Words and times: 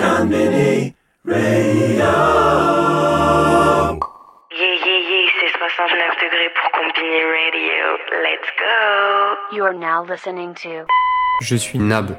Kamini 0.00 0.94
Radio. 1.26 2.08
Yeah, 4.50 4.76
yeah, 4.86 5.00
yeah, 5.10 5.28
c'est 5.38 5.52
69 5.52 6.16
degrés 6.22 6.50
pour 6.56 6.68
Combini 6.72 7.20
Radio. 7.36 7.84
Let's 8.22 8.50
go. 8.58 9.56
You 9.56 9.64
are 9.64 9.74
now 9.74 10.02
listening 10.02 10.54
to. 10.62 10.86
Je 11.42 11.56
suis 11.56 11.78
Nab. 11.78 12.16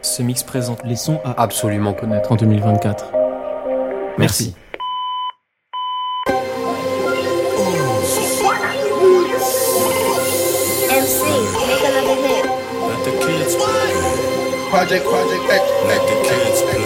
Ce 0.00 0.22
mix 0.22 0.42
présente 0.42 0.82
les 0.84 0.96
sons 0.96 1.20
à 1.24 1.40
absolument 1.40 1.94
connaître 1.94 2.32
en 2.32 2.36
2024. 2.36 3.12
Merci. 4.18 4.56
Project, 14.72 15.04
project, 15.04 15.44
let 15.48 15.62
Let 15.86 16.00
the 16.08 16.16
kids 16.24 16.62
play. 16.62 16.80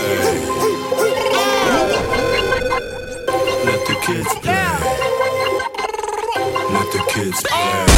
Let 3.65 3.81
the 3.87 3.95
kids 4.03 4.35
play. 4.43 4.67
Let 6.73 6.89
the 6.93 6.99
kids 7.13 7.43
play. 7.43 7.96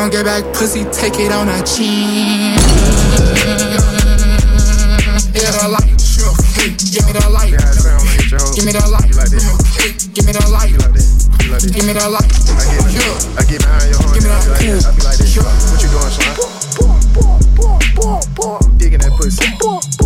gon' 0.00 0.10
get 0.10 0.24
back 0.24 0.42
pussy, 0.54 0.84
take 0.90 1.18
it 1.20 1.30
on 1.32 1.48
a 1.48 1.62
chin. 1.62 2.56
Give 5.34 5.44
me 5.44 5.50
the 5.52 5.68
light, 5.70 5.86
give 6.94 7.04
me 7.06 7.12
the 7.12 7.28
light, 7.30 7.50
give 8.54 8.64
me 8.64 8.72
the 8.72 8.82
light, 8.90 9.10
give 10.14 10.26
me 10.26 10.32
the 10.32 10.48
light, 10.50 10.72
give 11.72 11.84
me 11.86 11.92
the 11.92 12.08
light. 12.08 12.30
I 13.36 13.44
get 13.44 13.60
behind 13.60 13.90
your 13.90 13.98
horn, 14.02 14.14
I 14.14 14.20
be 14.20 14.28
like 14.50 14.58
this, 14.58 14.84
I 14.84 14.90
be 14.94 15.02
like 15.02 15.18
this. 15.18 15.36
What 15.70 15.82
you 15.82 15.88
doing, 15.90 16.10
son? 16.10 16.34
Digging 18.78 19.00
that 19.00 19.12
pussy. 19.16 20.03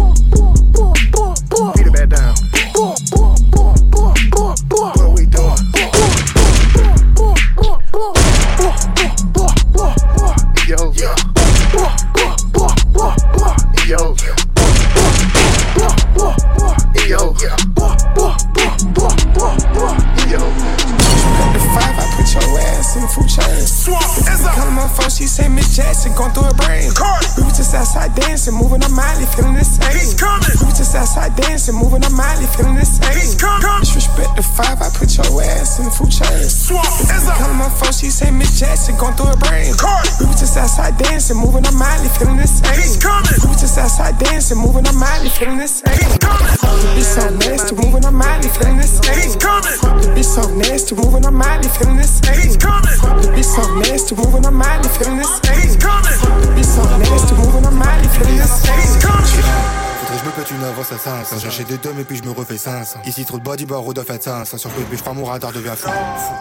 500. 61.28 61.44
J'achète 61.44 61.68
des 61.68 61.78
tomes 61.78 61.98
et 61.98 62.04
puis 62.04 62.16
je 62.16 62.22
me 62.22 62.30
refais 62.30 62.56
500. 62.56 63.00
Ici 63.04 63.24
trop 63.24 63.38
de 63.38 63.42
body 63.42 63.66
bar, 63.66 63.82
de 63.82 64.02
fait 64.02 64.22
500. 64.22 64.56
Sur 64.56 64.70
puis 64.70 64.96
je 64.96 65.02
prends 65.02 65.14
mon 65.14 65.24
radar, 65.24 65.52
devient 65.52 65.74
fou. 65.76 65.90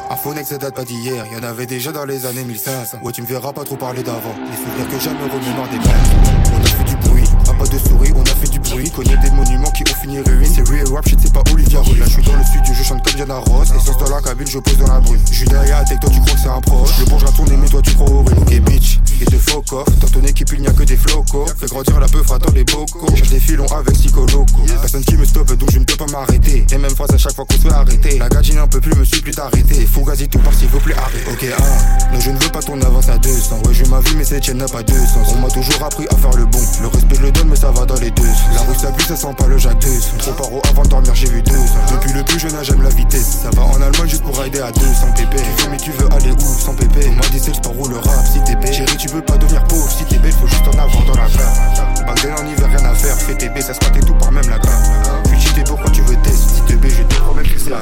À 0.10 0.16
Phonex, 0.16 0.50
ça 0.50 0.58
date 0.58 0.76
pas 0.76 0.86
d'hier. 0.86 1.26
Y'en 1.32 1.44
avait 1.44 1.66
déjà 1.66 1.92
dans 1.92 2.06
les 2.06 2.26
années 2.26 2.44
1500. 2.44 3.00
Ouais, 3.04 3.12
tu 3.12 3.22
me 3.22 3.28
verras 3.28 3.52
pas 3.54 3.64
trop 3.64 3.76
parler 3.76 4.04
d'avant. 4.04 4.36
Les 4.50 4.56
souvenirs 4.56 4.90
que 4.90 5.00
jamais 5.00 5.24
remémore 5.24 5.68
des 5.68 5.78
mêmes. 5.78 6.54
On 6.54 6.64
a 6.64 6.68
fait 6.68 6.84
du 6.84 6.96
bruit 6.96 7.28
pas 7.58 7.66
de 7.66 7.78
souris, 7.78 8.14
on 8.16 8.22
a 8.24 8.36
fait 8.36 8.50
du 8.50 8.60
bruit. 8.60 8.90
Connais 8.92 9.18
des 9.18 9.32
monuments 9.32 9.72
qui 9.72 9.84
ont 9.84 10.02
fini 10.02 10.20
ruine. 10.20 10.50
C'est 10.54 10.68
real 10.70 10.88
rap, 10.94 11.08
shit, 11.08 11.20
c'est 11.22 11.34
pas 11.34 11.44
Olivia 11.52 11.82
Rude. 11.82 11.98
Là, 11.98 12.06
je 12.06 12.12
suis 12.12 12.24
dans 12.24 12.36
le 12.36 12.44
studio, 12.44 12.74
je 12.74 12.84
chante 12.84 13.04
comme 13.04 13.16
Diana 13.16 13.38
Ross. 13.38 13.70
sans 13.84 13.98
dans 13.98 14.16
la 14.16 14.22
cabine, 14.22 14.48
je 14.48 14.60
pose 14.60 14.78
dans 14.78 14.88
la 14.88 15.00
brune. 15.00 15.20
Je 15.32 15.38
suis 15.38 15.48
derrière, 15.48 15.78
avec 15.78 16.00
toi, 16.00 16.10
tu 16.10 16.20
crois 16.22 16.34
que 16.34 16.40
c'est 16.40 16.50
un 16.50 16.62
proche. 16.62 17.00
Le 17.00 17.06
bon, 17.06 17.20
je 17.20 17.26
la 17.26 17.58
mais 17.58 17.68
toi, 17.68 17.82
tu 17.82 17.96
crois 17.96 18.10
au 18.10 18.24
rire. 18.24 18.62
Bitch, 18.62 19.00
et 19.22 19.26
de 19.26 19.38
fuck 19.38 19.72
off. 19.74 19.88
Dans 20.00 20.08
ton 20.08 20.22
équipe, 20.22 20.50
il 20.54 20.62
n'y 20.62 20.68
a 20.68 20.72
que 20.72 20.84
des 20.84 20.98
flocos. 20.98 21.46
Fais 21.60 21.68
grandir 21.68 22.00
la 22.00 22.08
peufra 22.08 22.38
dans 22.40 22.52
les 22.54 22.64
bocaux. 22.64 23.08
Cherche 23.16 23.30
des 23.30 23.40
filons 23.40 23.68
avec 23.68 23.94
Psycho 23.94 24.26
Loco. 24.28 24.62
Personne 24.82 25.04
qui 25.04 25.18
me 25.18 25.26
stoppe, 25.26 25.54
donc 25.54 25.72
je 25.72 25.80
ne 25.80 25.84
peux 25.84 25.96
pas 25.96 26.12
m'arrêter. 26.12 26.66
Et 26.72 26.78
même 26.78 26.92
phrases 26.92 27.14
à 27.14 27.18
chaque 27.18 27.36
fois 27.36 27.46
qu'on 27.46 27.56
se 27.56 27.62
fait 27.62 27.74
arrêter. 27.74 28.18
La 28.18 28.30
gadine 28.30 28.60
un 28.60 28.68
peu 28.68 28.80
plus 28.80 28.96
me 28.96 29.06
supplie 29.06 29.34
d'arrêter. 29.34 29.86
Fugazi 29.86 30.28
tout 30.28 30.40
part, 30.40 30.54
s'il 30.54 30.68
vous 30.70 30.80
plaît, 30.80 30.96
arrête. 30.96 31.26
Ok, 31.32 31.44
1. 31.44 32.14
Non, 32.14 32.20
je 32.20 32.32
ne 32.32 32.38
veux 32.38 32.50
pas 32.50 32.62
ton 32.62 32.80
avance 32.82 33.10
à 33.10 33.18
200. 33.18 33.62
Ouais, 33.66 33.74
je 33.74 33.86
ma 33.86 34.00
vie, 34.00 34.16
mais 34.18 34.24
c'est 34.24 34.40
tienne 34.40 34.66
pas 34.72 34.84
200. 34.84 35.00
On 35.36 35.42
m'a 35.42 35.50
toujours 35.50 35.84
appris 35.84 36.08
à 36.10 36.16
faire 36.16 36.36
le 36.36 36.46
bon. 36.46 36.60
Le 36.82 36.88
respect, 36.88 37.16
je 37.16 37.22
le 37.22 37.32
donne 37.32 37.47
mais 37.48 37.56
ça 37.56 37.72
va 37.72 37.86
dans 37.86 37.96
les 37.96 38.12
deux. 38.12 38.24
La 38.54 38.62
rue 38.62 38.76
s'appuie, 38.76 39.06
ça 39.06 39.16
sent 39.16 39.34
pas 39.38 39.48
le 39.48 39.58
Jacques 39.58 39.80
2. 39.80 39.90
Trop 40.20 40.32
paro 40.34 40.62
avant 40.70 40.84
de 40.84 40.90
dormir, 40.90 41.16
j'ai 41.16 41.30
vu 41.30 41.42
deux. 41.42 41.54
Depuis 41.92 42.14
le 42.14 42.24
plus 42.24 42.40
jeune 42.40 42.56
âge, 42.56 42.68
j'aime 42.68 42.82
la 42.82 42.90
vitesse. 42.90 43.40
Ça 43.44 43.50
va 43.56 43.64
en 43.64 43.82
Allemagne 43.82 44.08
juste 44.08 44.24
pour 44.24 44.38
rider 44.38 44.60
à 44.60 44.72
200 44.72 44.86
pp. 45.16 45.38
Tu 45.38 45.64
fais, 45.64 45.70
mais 45.70 45.78
tu 45.78 45.92
veux 45.92 46.08
aller 46.14 46.32
où 46.32 46.60
sans 46.60 46.74
pépé? 46.74 47.12
Dit, 47.32 47.40
c'est 47.40 47.50
le 47.50 47.54
sport 47.56 47.80
ou 47.80 47.88
le 47.88 47.98
rap. 47.98 48.26
Si 48.32 48.40
t'es 48.44 48.56
bête, 48.56 48.74
chérie, 48.74 48.98
tu 48.98 49.08
veux 49.10 49.22
pas 49.22 49.38
devenir 49.38 49.64
pauvre. 49.66 49.90
Si 49.90 50.06
t'es 50.06 50.18
belle, 50.18 50.32
faut 50.32 50.48
juste 50.48 50.68
en 50.68 50.80
avoir 50.80 51.04
dans 51.06 51.16
la 51.16 51.28
cave. 51.28 52.06
Bagdel 52.06 52.34
en 52.34 52.46
hiver, 52.46 52.68
rien 52.70 52.90
à 52.90 52.96
faire. 52.96 53.16
Fais 53.18 53.36
tes 53.36 53.50
ça 53.62 53.74
se 53.74 53.80
et 53.80 54.00
tout 54.00 54.14
par 54.16 54.32
même 54.32 54.48
la 54.50 54.60
cave. 54.60 55.22
Puis 55.26 55.40
cheaté 55.40 55.64
pourquoi 55.64 55.90
tu 55.92 56.02
veux 56.02 56.16
test. 56.18 56.44
Si 56.56 56.62
t'es 56.62 56.76
B, 56.76 56.88
je 56.90 57.04
te 57.04 57.16
promets 57.22 57.44
que 57.44 57.60
c'est 57.60 57.70
la 57.70 57.82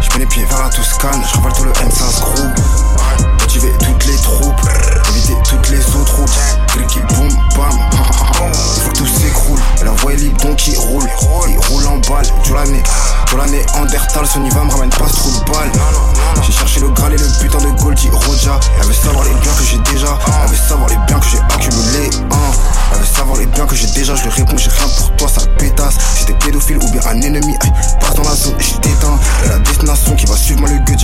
Je 0.00 0.08
mets 0.12 0.18
les 0.18 0.26
pieds 0.26 0.44
vers 0.44 0.62
la 0.62 0.68
Toscane, 0.68 1.22
je 1.24 1.56
tout 1.56 1.64
le 1.64 1.72
M, 1.82 1.90
ça 1.90 2.06
se 2.10 2.20
groupe. 2.20 2.60
Motiver 3.40 3.72
toutes 3.78 4.04
les 4.06 4.16
troupes, 4.16 4.60
éviter 5.10 5.41
les 5.72 5.96
autres 5.96 6.16
routes. 6.16 6.38
Cliquer, 6.68 7.00
boum, 7.14 7.28
bam, 7.56 7.78
faut 8.80 8.90
que 8.90 8.96
tout 8.96 9.06
s'écroule. 9.06 9.60
La 9.84 9.90
voie 9.92 10.14
libre 10.14 10.40
donc 10.42 10.66
il 10.66 10.78
roule, 10.78 11.08
il 11.48 11.58
roule 11.58 11.86
en 11.86 11.98
balle. 12.08 12.26
Tout 12.44 12.54
l'année, 12.54 12.82
tout 13.26 13.36
l'année 13.36 13.64
Andertal, 13.74 14.26
son 14.26 14.48
va 14.48 14.64
me 14.64 14.70
ramène 14.70 14.90
pas 14.90 15.08
ce 15.08 15.16
trou 15.16 15.30
de 15.30 15.52
balle. 15.52 15.72
J'ai 16.42 16.52
cherché 16.52 16.80
le 16.80 16.88
graal 16.90 17.14
et 17.14 17.18
le 17.18 17.28
putain 17.40 17.58
de 17.58 17.70
Goldie 17.82 18.10
Roja. 18.10 18.58
Elle 18.80 18.86
veut 18.86 18.92
savoir 18.92 19.24
les 19.24 19.34
biens 19.34 19.52
que 19.58 19.64
j'ai 19.64 19.78
déjà, 19.78 20.18
elle 20.44 20.50
veut 20.50 20.56
savoir 20.56 20.88
les 20.88 20.96
biens 21.06 21.18
que 21.18 21.26
j'ai 21.26 21.38
accumulés. 21.38 22.10
Hein. 22.30 22.52
Elle 22.92 22.98
veut 22.98 23.06
savoir 23.06 23.38
les 23.38 23.46
biens 23.46 23.66
que 23.66 23.74
j'ai 23.74 23.86
déjà, 23.88 24.14
je 24.14 24.22
lui 24.24 24.30
réponds, 24.30 24.56
j'ai 24.56 24.70
rien 24.70 24.88
pour 24.98 25.16
toi, 25.16 25.28
sale 25.28 25.54
pétasse. 25.56 25.96
T'es 26.26 26.34
pédophile 26.34 26.78
ou 26.78 26.90
bien 26.90 27.00
un 27.06 27.20
ennemi, 27.20 27.56
passe 28.00 28.14
dans 28.14 28.22
la 28.22 28.34
zone 28.34 28.54
je 28.58 28.74
t'éteins. 28.74 29.18
La 29.48 29.58
destination 29.58 30.14
qui 30.16 30.26
va 30.26 30.36
suivre 30.36 30.60
moi 30.60 30.68
le 30.68 30.78
gueux, 30.78 30.96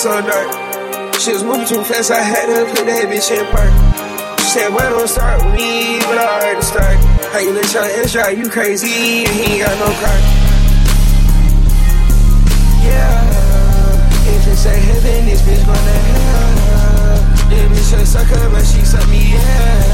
she 0.00 0.08
so 0.08 0.20
dark. 0.22 1.14
She 1.20 1.32
was 1.32 1.44
moving 1.44 1.66
too 1.66 1.84
fast, 1.84 2.10
I 2.10 2.24
had 2.24 2.48
to 2.48 2.64
put 2.72 2.86
that 2.88 3.04
bitch 3.12 3.28
in 3.28 3.44
park. 3.52 3.68
She 4.40 4.56
said, 4.56 4.72
why 4.72 4.88
don't 4.88 5.06
start 5.06 5.44
with 5.44 5.52
me, 5.52 6.00
but 6.08 6.16
I 6.16 6.40
already 6.40 6.64
start. 6.64 6.96
How 7.28 7.40
you 7.40 7.52
let 7.52 7.68
your 7.68 7.84
ass 7.84 8.12
drive, 8.12 8.38
you 8.38 8.48
crazy, 8.48 9.28
and 9.28 9.36
he 9.36 9.60
ain't 9.60 9.68
got 9.68 9.76
no 9.76 9.92
car. 10.00 10.16
Yeah, 12.80 13.28
if 14.24 14.48
it's 14.48 14.64
a 14.64 14.72
heaven, 14.72 15.28
this 15.28 15.44
bitch 15.44 15.68
gonna 15.68 15.76
hell. 15.76 16.48
This 17.52 17.92
bitch 17.92 18.00
a 18.00 18.06
sucker, 18.06 18.40
but 18.48 18.64
she 18.64 18.80
suck 18.80 19.04
me, 19.12 19.36
yeah. 19.36 19.84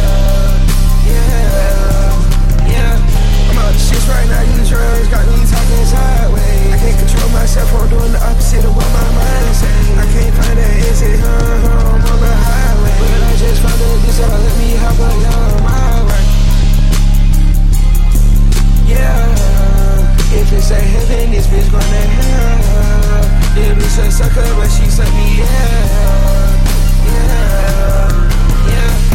Yeah, 1.02 2.70
yeah. 2.70 3.50
I'm 3.50 3.58
out 3.58 3.74
the 3.74 3.82
shits 3.82 4.06
right 4.06 4.28
now, 4.30 4.54
these 4.54 4.70
drugs 4.70 5.08
got 5.10 5.26
me 5.26 5.42
talking 5.50 5.82
sideways. 5.90 6.70
I 6.70 6.78
can't 6.78 6.94
control 6.94 7.28
myself, 7.34 7.74
I'm 7.74 7.90
doing 7.90 8.12
the 8.14 8.22
opposite 8.22 8.62
of 8.62 8.70
what 8.70 8.86
my 8.94 9.02
mind 9.18 9.56
say. 9.56 9.75
I 9.98 10.04
can't 10.12 10.34
find 10.36 10.58
that 10.58 10.76
exit, 10.88 11.20
huh, 11.20 11.96
I'm 11.96 12.04
on 12.04 12.18
the 12.20 12.28
highway. 12.28 12.96
But 13.00 13.22
I 13.24 13.32
just 13.36 13.60
found 13.62 13.80
a 13.80 13.88
that 13.96 14.40
let 14.44 14.54
me 14.60 14.76
hop 14.76 14.98
a 15.00 15.08
young 15.24 15.56
my 15.64 16.04
way. 16.04 16.24
Yeah, 18.92 20.36
if 20.36 20.52
it's 20.52 20.70
a 20.70 20.78
heaven, 20.78 21.30
this 21.32 21.46
bitch 21.46 21.70
gonna 21.72 22.02
hell. 22.16 23.24
This 23.54 23.72
bitch 23.78 23.98
a 24.04 24.10
sucker, 24.10 24.48
but 24.56 24.68
she 24.68 24.84
suck 24.90 25.08
me, 25.14 25.38
yeah. 25.38 25.46
Yeah, 27.06 27.24
yeah. 27.88 28.72
Yeah. 28.72 29.05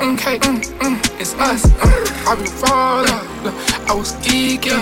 Okay. 0.00 0.38
Mm. 0.38 0.62
Mm. 0.80 1.20
It's 1.20 1.34
us. 1.34 1.66
Uh. 1.66 2.10
I 2.26 2.34
be 2.34 2.46
falling. 2.46 3.54
I 3.86 3.94
was 3.94 4.14
geeking. 4.24 4.72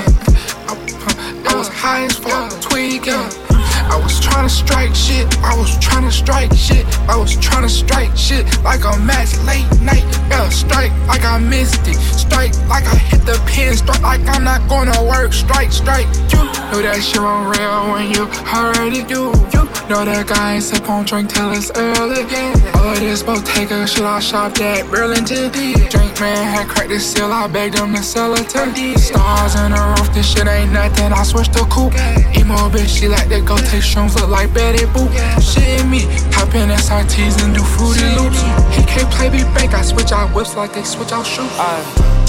I, 0.68 1.50
I 1.50 1.56
was 1.56 1.68
high 1.68 2.04
as 2.04 2.16
fuck, 2.18 2.52
tweaking. 2.60 3.47
I 3.88 3.96
was 4.00 4.20
trying 4.20 4.46
to 4.46 4.54
strike 4.54 4.94
shit. 4.94 5.26
I 5.38 5.56
was 5.56 5.78
trying 5.78 6.04
to 6.04 6.12
strike 6.12 6.52
shit. 6.54 6.84
I 7.08 7.16
was 7.16 7.36
trying 7.36 7.62
to 7.62 7.68
strike 7.68 8.16
shit 8.16 8.44
like 8.62 8.84
a 8.84 8.98
match 9.00 9.36
late 9.44 9.68
night. 9.80 10.04
Yeah, 10.30 10.48
strike 10.50 10.92
like 11.06 11.24
I 11.24 11.38
missed 11.38 11.86
it. 11.88 11.96
Strike 11.96 12.54
like 12.68 12.84
I 12.86 12.96
hit 12.96 13.24
the 13.24 13.40
pin. 13.46 13.76
Strike 13.76 14.02
like 14.02 14.20
I'm 14.28 14.44
not 14.44 14.68
gonna 14.68 15.02
work. 15.04 15.32
Strike, 15.32 15.72
strike. 15.72 16.06
You 16.32 16.44
know 16.70 16.82
that 16.82 17.00
shit 17.02 17.18
on 17.18 17.48
real 17.48 17.92
when 17.92 18.12
you 18.12 18.28
already 18.52 19.02
do. 19.02 19.32
You 19.56 19.94
know 19.94 20.04
that 20.04 20.26
guy 20.26 20.54
ain't 20.54 20.62
sip 20.62 20.88
on 20.88 21.06
drink 21.06 21.30
till 21.32 21.50
it's 21.52 21.70
early. 21.74 22.20
again. 22.20 22.60
All 22.76 22.92
of 22.92 23.00
this 23.00 23.22
Bottega 23.22 23.86
shit 23.86 24.04
I 24.04 24.20
shopped 24.20 24.60
at 24.60 24.86
Burlington. 24.90 25.50
Drink 25.50 26.20
man 26.20 26.44
had 26.44 26.68
cracked 26.68 26.90
the 26.90 27.00
seal. 27.00 27.32
I 27.32 27.46
begged 27.48 27.78
him 27.78 27.94
to 27.94 28.02
sell 28.02 28.34
it 28.34 28.48
to 28.50 28.98
Stars 28.98 29.54
in 29.56 29.72
the 29.72 29.94
roof. 29.96 30.12
This 30.12 30.30
shit 30.30 30.46
ain't 30.46 30.72
nothing. 30.72 31.12
I 31.12 31.22
switched 31.22 31.54
the 31.54 31.64
coupe. 31.70 31.94
Emo 32.36 32.68
bitch, 32.68 33.00
she 33.00 33.08
like 33.08 33.28
to 33.28 33.40
go 33.40 33.56
shrooms. 33.80 34.14
Look 34.14 34.28
like 34.30 34.52
Betty 34.54 34.84
Boop. 34.94 35.10
Shit 35.40 35.80
in 35.80 35.90
me. 35.90 36.02
Hop 36.34 36.54
in 36.54 36.68
SRTs 36.70 37.42
and 37.44 37.54
do 37.54 37.62
fruity 37.62 38.04
loops. 38.16 38.40
He 38.76 38.82
can't 38.84 39.10
play 39.12 39.30
me 39.30 39.42
bank. 39.54 39.74
I 39.74 39.82
switch 39.82 40.12
out 40.12 40.34
whips 40.34 40.56
like 40.56 40.72
they 40.72 40.84
switch 40.84 41.12
out 41.12 41.26
shoes. 41.26 41.50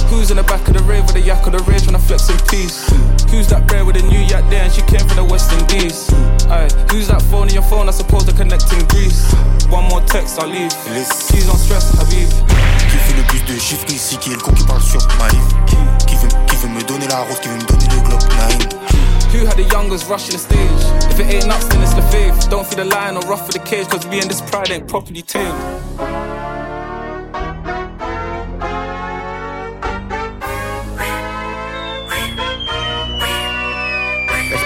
Who's 0.09 0.31
in 0.31 0.37
the 0.37 0.43
back 0.43 0.67
of 0.67 0.73
the 0.73 0.83
rave 0.83 1.05
with 1.05 1.15
a 1.17 1.21
yak 1.21 1.45
of 1.45 1.53
the 1.53 1.59
rage 1.69 1.85
when 1.85 1.95
I 1.95 1.99
flex 1.99 2.29
in 2.29 2.37
peace? 2.49 2.89
Who's 3.29 3.47
that 3.49 3.69
rare 3.71 3.85
with 3.85 3.95
a 3.95 4.01
new 4.01 4.19
yak 4.19 4.43
there 4.49 4.63
and 4.63 4.73
she 4.73 4.81
came 4.89 5.05
from 5.05 5.17
the 5.17 5.23
West 5.23 5.53
Indies? 5.53 6.09
Aye, 6.49 6.69
who's 6.89 7.07
that 7.09 7.21
phone 7.29 7.47
in 7.47 7.53
your 7.53 7.63
phone? 7.63 7.87
I 7.87 7.91
suppose 7.91 8.25
they're 8.25 8.35
connecting 8.35 8.81
Greece. 8.87 9.31
One 9.69 9.85
more 9.85 10.01
text, 10.01 10.39
I'll 10.39 10.49
leave. 10.49 10.73
She's 11.29 11.47
on 11.47 11.57
stress, 11.57 11.93
Habib. 12.01 12.29
Qui 12.89 12.97
fait 12.97 13.17
le 13.17 13.23
plus 13.27 13.41
de 13.41 13.59
chiffres 13.59 13.85
ici 13.89 14.17
Qui 14.17 14.31
est 14.31 14.35
le 14.35 14.41
con 14.41 14.53
qui 14.53 14.63
parle 14.63 14.81
sur 14.81 14.99
ma 15.19 15.27
life 15.27 15.95
qui 16.07 16.15
veut, 16.15 16.27
qui 16.47 16.55
veut 16.55 16.69
me 16.69 16.81
donner 16.81 17.07
la 17.07 17.19
rose 17.19 17.39
Qui 17.39 17.49
veut 17.49 17.55
me 17.55 17.65
donner 17.67 17.85
le 17.95 18.01
globe 18.01 18.21
9 18.21 18.89
Who 19.31 19.45
had 19.45 19.57
the 19.57 19.71
youngest 19.71 20.09
rushing 20.09 20.33
the 20.33 20.39
stage? 20.39 20.98
If 21.19 21.27
it 21.27 21.33
ain't 21.33 21.47
nuts, 21.47 21.67
then 21.67 21.81
it's 21.81 21.93
the 21.93 22.01
faith. 22.03 22.49
Don't 22.49 22.65
feed 22.65 22.79
the 22.79 22.85
lion 22.85 23.17
or 23.17 23.21
rough 23.23 23.45
for 23.45 23.51
the 23.51 23.59
cage, 23.59 23.87
cause 23.87 24.07
we 24.07 24.21
in 24.21 24.29
this 24.29 24.39
pride 24.39 24.71
ain't 24.71 24.87
properly 24.87 25.21
tamed. 25.21 25.53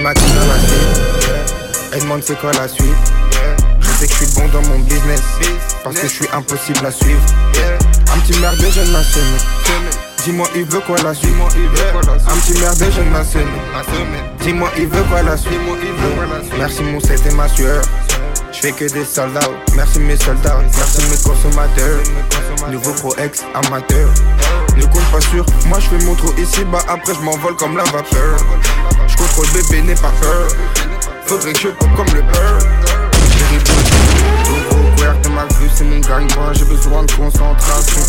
Maquille 0.04 0.34
dans 0.34 0.48
la 0.48 0.60
suite. 0.60 2.02
demande 2.02 2.24
c'est 2.24 2.38
quoi 2.38 2.52
la 2.52 2.68
suite? 2.68 2.88
Je 3.80 3.88
sais 3.88 4.08
que 4.08 4.14
je 4.14 4.26
suis 4.26 4.36
bon 4.36 4.48
dans 4.50 4.68
mon 4.68 4.80
business. 4.80 5.22
Parce 5.82 5.96
que 5.96 6.08
je 6.08 6.14
suis 6.14 6.28
impossible 6.34 6.86
à 6.86 6.92
suivre. 6.92 7.24
Un 8.14 8.20
petit 8.20 8.38
merdé, 8.40 8.70
je 8.70 8.82
m'a 8.92 9.02
semé. 9.02 10.13
Dis-moi, 10.24 10.48
il 10.56 10.64
veut 10.64 10.80
quoi 10.80 10.96
la 11.04 11.14
suite? 11.14 11.32
yeah. 11.36 12.32
Un 12.32 12.38
petit 12.38 12.58
merdé, 12.58 12.86
je 12.96 13.02
m'a 13.02 13.26
semé. 13.26 13.44
Dis-moi, 14.40 14.70
il 14.78 14.88
veut 14.88 15.04
quoi 15.10 15.22
la 15.22 15.36
suite? 15.36 15.60
Merci 16.58 16.82
mon 16.84 17.00
et 17.00 17.34
ma 17.36 17.50
sueur. 17.50 17.82
Je 18.54 18.60
fais 18.60 18.72
que 18.72 18.86
des 18.86 19.04
soldats. 19.04 19.42
Merci 19.76 20.00
mes 20.00 20.16
soldats. 20.16 20.60
Merci 20.78 21.02
mes 21.10 21.18
consommateurs. 21.18 22.00
Nouveau 22.72 22.94
pro 22.94 23.14
ex 23.18 23.44
amateur. 23.54 24.10
Ne 24.78 24.84
compte 24.84 25.12
pas 25.12 25.20
sur 25.20 25.46
moi, 25.66 25.80
je 25.82 25.90
fais 25.90 26.06
mon 26.06 26.16
trou 26.16 26.32
ici. 26.38 26.64
Bah 26.72 26.80
après, 26.88 27.14
je 27.16 27.20
m'envole 27.20 27.58
comme 27.58 27.76
la 27.76 27.84
vapeur. 27.84 28.38
Je 29.08 29.18
contrôle 29.18 29.48
bébé, 29.54 29.82
n'aie 29.82 29.96
pas 29.96 30.14
peur. 30.22 30.48
Faudrait 31.26 31.52
que 31.52 31.60
je 31.60 31.68
comme 31.68 32.16
le 32.16 32.22
beurre. 32.22 33.03
C'est 35.24 35.30
ma 35.30 35.46
vue, 35.46 35.70
c'est 35.74 35.86
mon 35.86 36.00
gagne-pain, 36.00 36.52
j'ai 36.54 36.66
besoin 36.66 37.04
de 37.04 37.12
concentration. 37.12 38.02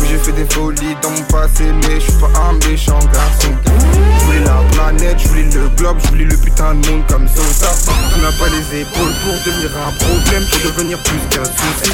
Oui, 0.00 0.06
j'ai 0.08 0.18
fait 0.18 0.32
des 0.32 0.44
folies 0.44 0.96
dans 1.02 1.10
mon 1.10 1.22
passé, 1.22 1.64
mais 1.82 1.96
je 1.96 2.10
suis 2.10 2.12
pas 2.12 2.30
un 2.48 2.52
méchant 2.68 2.98
garçon. 3.12 3.50
Je 3.64 4.24
voulais 4.24 4.44
la 4.44 4.62
planète, 4.72 5.18
je 5.18 5.28
voulais 5.28 5.42
le 5.42 5.68
globe, 5.76 5.98
je 6.04 6.08
voulais 6.08 6.24
le 6.24 6.36
putain 6.36 6.74
de 6.74 6.86
monde 6.88 7.02
comme 7.08 7.26
Sosa. 7.26 7.72
Tu 8.14 8.20
n'as 8.20 8.32
pas 8.32 8.48
les 8.50 8.80
épaules 8.80 9.14
pour 9.24 9.34
devenir 9.44 9.70
un 9.76 9.92
problème, 10.04 10.44
je 10.52 10.68
devenir 10.68 11.02
plus 11.02 11.18
qu'un 11.30 11.44
souci 11.44 11.90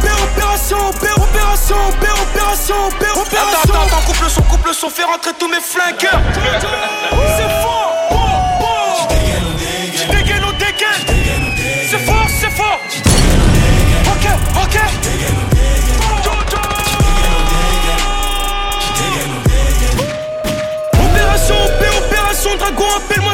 opération, 0.00 0.88
opération, 0.88 1.76
opération, 1.88 2.86
opération. 2.88 3.28
Attends, 3.62 3.82
attends, 3.86 4.02
coupe 4.06 4.22
le 4.22 4.28
son, 4.28 4.42
coupe 4.42 4.66
le 4.66 4.72
son, 4.72 4.88
rentrer 5.04 5.32
tous 5.38 5.48
mes 5.48 5.60
flingueurs. 5.60 6.20
C'est. 7.36 7.52
C'est 11.92 11.98
fort, 12.06 12.26
c'est 12.26 12.50
fort. 12.50 12.80
Ok, 14.06 14.26
ok. 14.62 14.76
Opération, 20.94 21.54
opération, 21.98 22.50
appelle-moi 22.96 23.31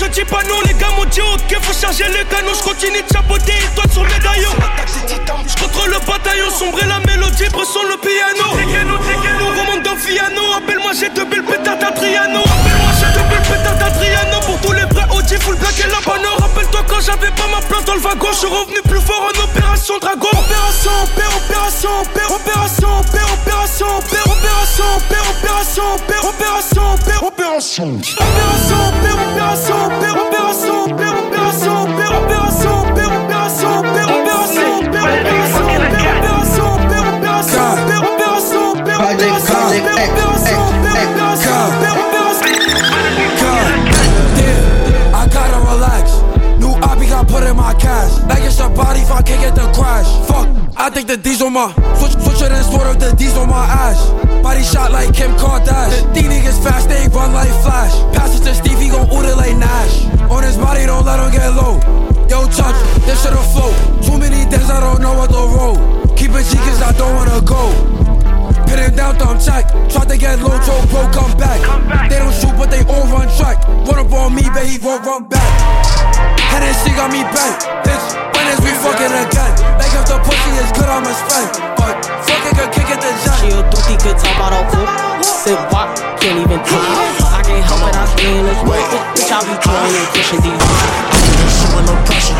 je 0.00 0.06
dis 0.06 0.24
pas 0.24 0.42
non, 0.48 0.60
les 0.66 0.74
gars 0.74 0.88
m'ont 0.96 1.04
dit 1.04 1.20
ok, 1.20 1.58
faut 1.60 1.78
charger 1.78 2.04
les 2.08 2.24
canons, 2.24 2.54
je 2.56 2.62
continue 2.62 3.02
de 3.02 3.12
chapeauter, 3.12 3.52
toi 3.74 3.84
sur 3.92 4.02
médaillon. 4.04 4.50
Je 5.46 5.62
contrôle 5.62 5.90
le 5.90 5.98
bataillon, 6.06 6.50
sombrer 6.50 6.86
la 6.86 7.00
mélodie, 7.00 7.48
bresson 7.52 7.80
le 7.88 7.96
piano. 7.98 8.48
Nous 9.38 9.46
remonte 9.46 9.82
dans 9.84 9.94
Viano, 9.96 10.42
appelle-moi 10.56 10.92
j'ai 10.98 11.10
deux 11.10 11.24
belles 11.24 11.44
pétates 11.44 11.82
à 11.82 11.92
Triano. 11.92 12.40
Appelle-moi 12.40 12.92
j'ai 12.98 13.12
deux 13.12 13.28
belles 13.28 13.42
pétates 13.42 13.82
à 13.82 13.90
Triano, 13.90 14.40
pour 14.46 14.58
tous 14.60 14.72
les 14.72 14.84
vrais 14.88 15.06
OG, 15.10 15.38
full 15.40 15.56
black 15.56 15.78
et 15.78 15.90
la 15.90 16.00
panneau. 16.00 16.34
Rappelle-toi 16.38 16.80
quand 16.88 17.00
j'avais 17.00 17.30
pas 17.32 17.48
ma 17.52 17.60
place 17.60 17.84
dans 17.84 17.94
le 17.94 18.00
wagon, 18.00 18.28
je 18.32 18.38
suis 18.38 18.48
revenu 18.48 18.80
plus 18.88 19.00
fort 19.00 19.28
en 19.28 19.44
opération 19.44 19.98
dragon. 19.98 20.28
Opération, 20.32 20.92
OP, 21.04 21.18
opération, 21.44 21.90
OP, 22.00 22.16
opération, 22.30 22.88
OP, 22.88 23.24
opération, 23.36 23.86
OP, 23.98 24.12
opération, 24.32 24.86
OP, 24.96 25.12
opération, 25.28 25.84
OP, 25.84 25.92
opération, 25.92 25.94
OP, 25.94 26.10
opération. 26.24 26.40
Opération, 26.40 26.94
OP, 26.94 27.22
opération, 27.22 28.89
if 49.10 49.16
I 49.18 49.22
can't 49.22 49.42
get 49.42 49.54
the 49.58 49.66
crash. 49.74 50.06
Fuck, 50.30 50.46
I 50.78 50.88
think 50.90 51.08
the 51.08 51.16
D's 51.16 51.42
on 51.42 51.52
my 51.52 51.74
switch, 51.98 52.14
switch 52.22 52.42
it 52.46 52.52
and 52.54 52.64
sport 52.64 52.86
up 52.86 52.98
the 52.98 53.10
D's 53.18 53.34
on 53.36 53.48
my 53.48 53.66
ass. 53.66 53.98
Body 54.42 54.62
shot 54.62 54.92
like 54.92 55.12
Kim 55.12 55.34
Kardashian. 55.34 56.14
These 56.14 56.30
niggas 56.30 56.62
fast, 56.62 56.88
they 56.88 57.08
run 57.10 57.34
like 57.34 57.50
Flash. 57.66 57.90
Pass 58.14 58.38
it 58.38 58.44
to 58.46 58.54
Steve, 58.54 58.78
he 58.78 58.88
gon' 58.88 59.10
order 59.10 59.34
like 59.34 59.56
Nash. 59.56 60.06
On 60.30 60.42
his 60.42 60.56
body, 60.56 60.86
don't 60.86 61.04
let 61.04 61.18
him 61.18 61.30
get 61.34 61.50
low. 61.58 61.82
Yo, 62.30 62.46
touch, 62.54 62.78
this 63.02 63.18
shit'll 63.22 63.42
float. 63.50 63.74
Too 64.06 64.16
many 64.16 64.46
days, 64.46 64.70
I 64.70 64.78
don't 64.78 65.02
know 65.02 65.14
what 65.18 65.30
the 65.34 65.42
road. 65.42 66.14
Keep 66.16 66.38
it 66.38 66.46
G, 66.46 66.54
cause 66.62 66.80
I 66.80 66.92
don't 66.94 67.14
wanna 67.18 67.42
go. 67.42 67.74
Pin 68.70 68.78
him 68.78 68.94
down, 68.94 69.18
thumb 69.18 69.38
check. 69.42 69.66
Tried 69.90 70.06
to 70.06 70.16
get 70.16 70.38
low, 70.38 70.54
Joe 70.62 70.86
bro, 70.86 71.10
come 71.10 71.34
back. 71.34 71.58
They 72.08 72.18
don't 72.22 72.32
shoot, 72.32 72.54
but 72.54 72.70
they 72.70 72.86
all 72.86 73.10
run 73.10 73.26
track. 73.34 73.58
Run 73.90 74.06
up 74.06 74.12
on 74.12 74.34
me, 74.34 74.46
but 74.54 74.62
he 74.62 74.78
won't 74.78 75.02
run 75.04 75.26
back. 75.26 75.50
Hennessy 76.38 76.94
got 76.94 77.10
me 77.10 77.22
back. 77.34 77.89
Bitch, 78.90 78.98
when 78.98 79.12
is 79.12 79.22
we 79.22 79.30
fucking 79.30 79.30
again? 79.30 79.52
Like 79.78 79.94
if 79.94 80.04
the 80.06 80.18
pussy 80.18 80.50
is 80.58 80.70
good, 80.74 80.88
I'ma 80.90 81.12
spend. 81.14 81.50
But 81.78 81.94
fucking 82.26 82.54
could 82.58 82.70
kick 82.74 82.90
it 82.90 83.00
the 83.00 83.10
jack. 83.22 83.38
She 83.38 83.48
a 83.54 83.62
dookie, 83.70 83.98
could 84.02 84.18
talk 84.18 84.34
about 84.34 84.52
all 84.52 84.66
cook. 84.70 84.88
Sit 85.22 85.58
walk, 85.70 85.94
can't 86.18 86.38
even 86.42 86.58
talk. 86.66 86.84
I 87.30 87.42
can't 87.46 87.64
help 87.64 87.86
it, 87.86 87.94
I 87.94 88.04
stay 88.10 88.38
in 88.38 88.44
this 88.46 88.62
way. 88.66 88.82
Bitch, 89.14 89.30
I 89.30 89.38
be 89.46 89.54
throwing 89.62 89.94
and 89.94 90.08
pushing 90.10 90.40
these. 90.42 90.62
Shit 91.54 91.70
with 91.74 91.86
no 91.86 91.94
pressure. 92.02 92.38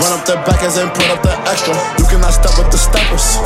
Run 0.00 0.12
up 0.18 0.22
the 0.26 0.36
backers 0.46 0.76
and 0.78 0.90
put 0.94 1.08
up 1.10 1.22
the 1.22 1.34
extra. 1.50 1.74
You 1.98 2.06
cannot 2.06 2.30
step 2.30 2.54
with 2.58 2.70
the 2.70 2.78
steppers. 2.78 3.42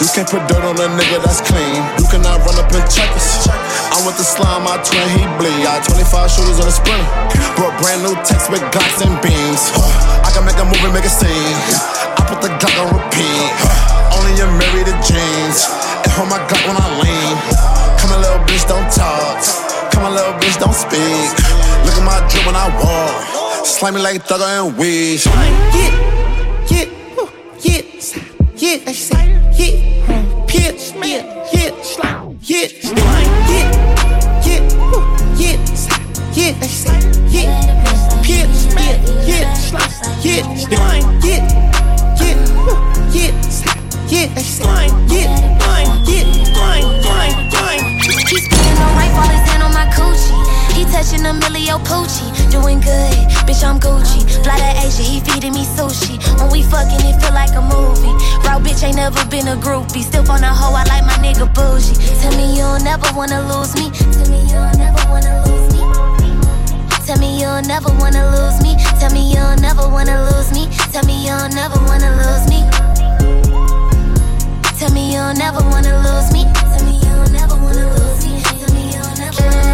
You 0.00 0.08
can't 0.14 0.28
put 0.28 0.46
dirt 0.46 0.62
on 0.62 0.78
a 0.78 0.88
nigga 0.94 1.22
that's 1.22 1.42
clean. 1.42 1.82
You 1.98 2.06
cannot 2.10 2.40
run 2.46 2.56
up 2.58 2.70
and 2.72 2.86
check 2.90 3.10
us. 3.14 3.59
Slime, 4.40 4.64
my 4.64 4.80
twin, 4.80 5.04
he 5.12 5.20
bleed. 5.36 5.68
I 5.68 5.84
got 5.84 6.00
25 6.00 6.32
shooters 6.32 6.56
on 6.64 6.64
the 6.64 6.72
sprinter. 6.72 7.04
Brought 7.60 7.76
brand 7.76 8.00
new 8.00 8.16
text 8.24 8.48
with 8.48 8.64
glocks 8.72 9.04
and 9.04 9.12
beams. 9.20 9.68
I 10.24 10.32
can 10.32 10.48
make 10.48 10.56
a 10.56 10.64
movie, 10.64 10.88
make 10.96 11.04
a 11.04 11.12
scene. 11.12 11.60
I 12.16 12.24
put 12.24 12.40
the 12.40 12.48
Glock 12.56 12.72
on 12.80 12.88
repeat. 12.88 13.52
Only 14.16 14.32
you 14.40 14.48
married 14.56 14.88
to 14.88 14.96
jeans. 15.04 15.68
And 16.00 16.12
hold 16.16 16.32
my 16.32 16.40
Glock 16.48 16.64
when 16.64 16.72
I 16.72 16.88
lean. 17.04 17.36
Come 18.00 18.16
on, 18.16 18.24
little 18.24 18.40
bitch, 18.48 18.64
don't 18.64 18.88
talk. 18.88 19.44
Come 19.92 20.08
on, 20.08 20.16
little 20.16 20.32
bitch, 20.40 20.56
don't 20.56 20.72
speak. 20.72 21.28
Look 21.84 22.00
at 22.00 22.04
my 22.08 22.24
drip 22.32 22.48
when 22.48 22.56
I 22.56 22.72
walk. 22.80 23.12
Slam 23.68 23.92
Slimy 23.92 24.00
like 24.00 24.24
Thugger 24.24 24.48
and 24.56 24.72
Weed. 24.80 25.20
Yeah, 25.20 25.92
yeah, 26.72 26.88
woo, 27.12 27.28
yeah, 27.60 27.84
yeah, 28.56 28.80
yeah, 28.80 28.96
hmm, 30.08 30.48
yeah, 30.56 30.80
slide, 30.80 31.12
yeah, 31.52 31.76
slide, 31.76 32.32
yeah, 32.40 32.40
yeah, 32.40 32.80
woo, 32.88 33.20
yeah, 33.52 33.99
yeah, 36.50 36.58
they 36.58 36.66
say, 36.66 37.00
yeah, 37.28 37.62
hmm, 37.84 38.22
yeah, 38.26 38.46
yeah, 38.76 39.26
yeah, 39.26 39.54
slide, 39.54 40.24
yeah, 40.24 40.54
slide, 40.56 41.24
yeah, 41.24 41.46
yeah, 42.18 42.36
yeah, 43.12 43.30
yeah, 44.08 44.34
they 44.34 44.42
say, 44.42 44.64
yeah, 45.06 45.36
slide, 45.54 45.92
yeah, 46.06 46.18
slide, 46.52 47.02
slide, 47.02 47.50
slide. 47.52 47.82
He's 48.28 48.44
spinning 48.44 48.82
on 48.82 48.96
right 48.96 49.12
while 49.14 49.28
his. 49.28 49.50
He 50.80 50.86
touching 50.86 51.26
a 51.26 51.32
millio 51.34 51.78
poochie, 51.84 52.50
doing 52.50 52.80
good. 52.80 53.12
Bitch, 53.44 53.62
I'm 53.62 53.78
Gucci. 53.78 54.24
Fly 54.42 54.56
to 54.56 54.86
Asia, 54.86 55.02
he 55.02 55.20
feeding 55.20 55.52
me 55.52 55.66
sushi. 55.66 56.16
When 56.38 56.50
we 56.50 56.62
fucking, 56.62 57.04
it 57.04 57.20
feel 57.20 57.34
like 57.34 57.54
a 57.54 57.60
movie. 57.60 58.16
Raw 58.48 58.58
bitch 58.58 58.82
ain't 58.82 58.96
never 58.96 59.22
been 59.26 59.46
a 59.48 59.56
groupie. 59.56 60.02
Still 60.02 60.30
on 60.30 60.42
a 60.42 60.54
hoe, 60.54 60.74
I 60.74 60.84
like 60.84 61.04
my 61.04 61.18
nigga 61.20 61.52
bougie. 61.52 61.94
Tell 62.22 62.34
me 62.34 62.56
you'll 62.56 62.80
never 62.80 63.12
wanna 63.14 63.42
lose 63.52 63.74
me. 63.74 63.90
Tell 63.90 64.30
me 64.30 64.40
you'll 64.48 64.72
never 64.78 65.04
wanna 65.10 65.44
lose 65.44 65.64
me. 65.64 65.69
Tell 67.10 67.18
me 67.18 67.40
you'll 67.40 67.60
never 67.62 67.88
wanna 67.98 68.22
lose 68.30 68.62
me. 68.62 68.76
Tell 69.00 69.10
me 69.10 69.32
you'll 69.34 69.56
never 69.56 69.82
wanna 69.88 70.30
lose 70.30 70.52
me. 70.52 70.68
Tell 70.92 71.02
me 71.06 71.26
you'll 71.26 71.48
never 71.48 71.76
wanna 71.86 72.14
lose 72.14 72.46
me. 72.48 72.62
Tell 74.78 74.92
me 74.92 75.12
you'll 75.12 75.34
never 75.34 75.58
wanna 75.58 75.98
lose 76.06 76.32
me. 76.32 76.44
Tell 76.54 76.84
me 76.86 77.00
you'll 77.02 77.26
never 77.34 77.56
wanna 77.56 77.90
lose 77.98 78.22
me. 78.22 78.36
Tell 78.46 78.70
me 78.76 78.92
you'll 78.94 79.18
never 79.18 79.42
wanna 79.42 79.58
lose 79.58 79.64
me. 79.64 79.69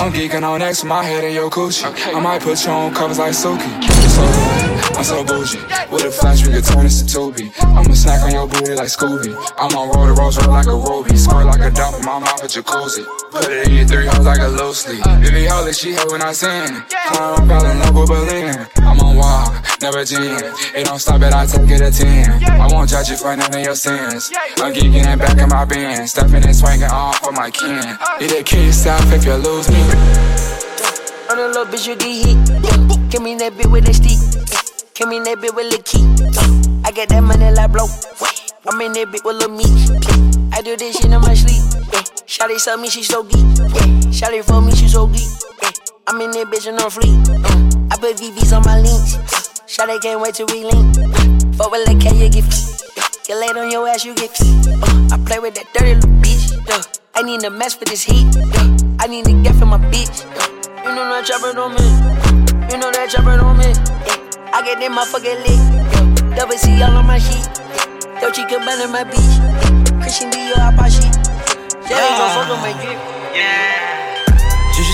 I'm 0.00 0.10
geeking 0.14 0.42
on 0.48 0.62
X, 0.62 0.82
my 0.82 1.04
head 1.04 1.24
in 1.24 1.34
your 1.34 1.50
coochie. 1.50 1.84
I 2.14 2.18
might 2.20 2.40
put 2.40 2.64
you 2.64 2.72
on 2.72 2.94
covers 2.94 3.18
like 3.18 3.32
Suki. 3.32 3.68
So 4.08 4.22
I'm 4.96 5.04
so 5.04 5.22
bougie. 5.22 5.60
With 5.92 6.04
a 6.04 6.10
flash, 6.10 6.46
we 6.46 6.54
could 6.54 6.64
turn 6.64 6.84
this 6.84 7.02
to 7.02 7.12
Toby. 7.12 7.52
I'ma 7.60 7.92
snack 7.92 8.22
on 8.22 8.32
your 8.32 8.48
booty 8.48 8.74
like 8.74 8.88
Scooby. 8.88 9.36
I'm 9.58 9.76
on 9.76 9.90
roll 9.90 10.06
the 10.06 10.14
rolls, 10.14 10.38
roll 10.40 10.56
like 10.56 10.66
a 10.66 10.72
Roby. 10.72 11.16
Squirt 11.18 11.44
like 11.44 11.60
a 11.60 11.70
dump 11.70 12.02
my 12.02 12.18
mouth 12.18 12.42
a 12.42 12.46
jacuzzi. 12.46 13.04
Put 13.30 13.44
it 13.50 13.68
in 13.68 13.74
your 13.74 13.86
three 13.86 14.06
hoes 14.06 14.24
like 14.24 14.40
a 14.40 14.48
low 14.48 14.72
sleep. 14.72 15.04
Baby, 15.04 15.44
holy, 15.44 15.74
she 15.74 15.92
hate 15.92 16.10
when 16.10 16.22
I 16.22 16.32
sing. 16.32 16.80
I'm 17.12 17.46
falling 17.46 17.70
in 17.70 17.78
love 17.80 17.94
with 17.94 18.08
Berlin. 18.08 18.66
I'm 18.78 19.00
on 19.00 19.16
walk, 19.16 19.49
never 19.82 20.04
gym. 20.04 20.20
It 20.74 20.86
don't 20.86 20.98
stop 20.98 21.22
it, 21.22 21.32
I 21.32 21.46
take 21.46 21.70
it 21.70 21.80
a 21.80 21.90
10. 21.90 22.44
I 22.60 22.68
won't 22.72 22.90
judge 22.90 23.10
you 23.10 23.16
for 23.16 23.34
none 23.36 23.54
of 23.54 23.60
your 23.60 23.74
sins. 23.74 24.30
I'm 24.58 24.72
geeking 24.72 25.04
and 25.04 25.20
back 25.20 25.38
in 25.38 25.48
my 25.48 25.64
bin. 25.64 26.06
Stepping 26.06 26.44
and 26.44 26.56
swinging 26.56 26.90
off 26.90 27.18
for 27.18 27.32
my 27.32 27.50
kin. 27.50 27.82
You 28.20 28.28
the 28.28 28.42
kill 28.44 28.64
yourself 28.64 29.04
if 29.12 29.24
you 29.24 29.34
lose 29.34 29.70
me. 29.70 29.80
On 31.30 31.38
a 31.38 31.46
little 31.48 31.64
bitch, 31.66 31.86
you 31.86 31.96
get 31.96 32.26
hit. 32.26 33.10
Give 33.10 33.22
me 33.22 33.36
that 33.36 33.56
bit 33.56 33.70
with 33.70 33.84
that 33.86 33.94
stick. 33.94 34.18
Give 34.94 35.08
me 35.08 35.18
that 35.20 35.40
bit 35.40 35.54
with 35.54 35.70
the 35.70 35.82
key. 35.82 36.04
I 36.84 36.92
get 36.92 37.08
that 37.10 37.22
money 37.22 37.50
like 37.52 37.72
blow. 37.72 37.86
I'm 38.66 38.80
in 38.80 38.92
that 38.92 39.10
bit 39.10 39.24
with 39.24 39.36
little 39.36 39.56
meat. 39.56 40.52
I 40.52 40.62
do 40.62 40.76
this 40.76 40.96
shit 40.96 41.10
in 41.10 41.20
my 41.20 41.34
sleep. 41.34 41.62
Yeah. 41.92 42.02
Shawty 42.26 42.58
saw 42.58 42.76
me, 42.76 42.90
she 42.90 43.02
so 43.02 43.22
geek. 43.22 43.40
Yeah. 43.58 44.10
Shawty 44.12 44.44
for 44.44 44.60
me, 44.60 44.74
she 44.74 44.88
so 44.88 45.06
geek. 45.06 45.30
Yeah. 45.62 45.70
I'm 46.06 46.20
in 46.20 46.30
that 46.32 46.48
bitch 46.48 46.68
and 46.68 46.78
on 46.80 46.90
fleek. 46.90 47.16
Uh. 47.30 47.70
I 47.90 47.96
put 47.96 48.16
VVs 48.16 48.56
on 48.56 48.62
my 48.62 48.80
links. 48.80 49.39
Yeah. 49.70 49.86
Shawty 49.86 50.00
can't 50.00 50.20
wait 50.20 50.34
to 50.34 50.46
relink. 50.46 50.98
Uh. 50.98 51.56
Fuck 51.56 51.70
with 51.70 51.86
that 51.86 52.00
K, 52.00 52.10
you 52.16 52.28
get. 52.28 52.44
Yeah. 52.96 53.06
Get 53.26 53.36
laid 53.38 53.56
on 53.56 53.70
your 53.70 53.86
ass, 53.88 54.04
you 54.04 54.14
get 54.14 54.36
free. 54.36 54.50
Uh. 54.72 55.14
I 55.14 55.18
play 55.24 55.38
with 55.38 55.54
that 55.54 55.66
dirty 55.74 55.94
little 55.94 56.10
bitch. 56.18 56.58
Yeah. 56.68 56.82
I 57.14 57.22
need 57.22 57.44
a 57.44 57.50
mess 57.50 57.74
for 57.74 57.84
this 57.84 58.02
heat. 58.02 58.26
Yeah. 58.34 58.76
I 58.98 59.06
need 59.06 59.24
to 59.26 59.42
get 59.42 59.54
for 59.56 59.66
my 59.66 59.78
bitch. 59.78 60.26
Yeah. 60.26 60.88
You 60.88 60.94
know 60.94 61.08
that 61.10 61.24
chopper 61.24 61.58
on 61.58 61.74
me. 61.74 61.86
You 62.70 62.78
know 62.78 62.90
that 62.90 63.10
chopper 63.10 63.38
on 63.38 63.58
me. 63.58 63.70
Yeah. 63.70 64.50
I 64.52 64.62
get 64.64 64.78
that 64.80 64.90
motherfucker 64.90 65.38
lit. 65.38 65.54
Yeah. 65.54 66.36
Double 66.36 66.58
C 66.58 66.82
all 66.82 66.96
on 66.96 67.06
my 67.06 67.18
sheet. 67.18 67.46
Yeah. 67.58 68.22
Yo, 68.22 68.30
chica 68.30 68.58
bun 68.58 68.80
in 68.80 68.90
my. 68.90 69.06
Yeah. 69.06 70.00
Christian 70.02 70.30
Dior, 70.30 70.58
I 70.58 70.74
buy 70.76 70.88
shit. 70.88 71.04
Yeah, 71.86 71.98
they 71.98 72.10
gon' 72.18 72.30
fuck 72.34 72.50
on 72.50 72.60
my 72.60 72.72
grip. 72.82 73.20
J'ai 73.32 73.79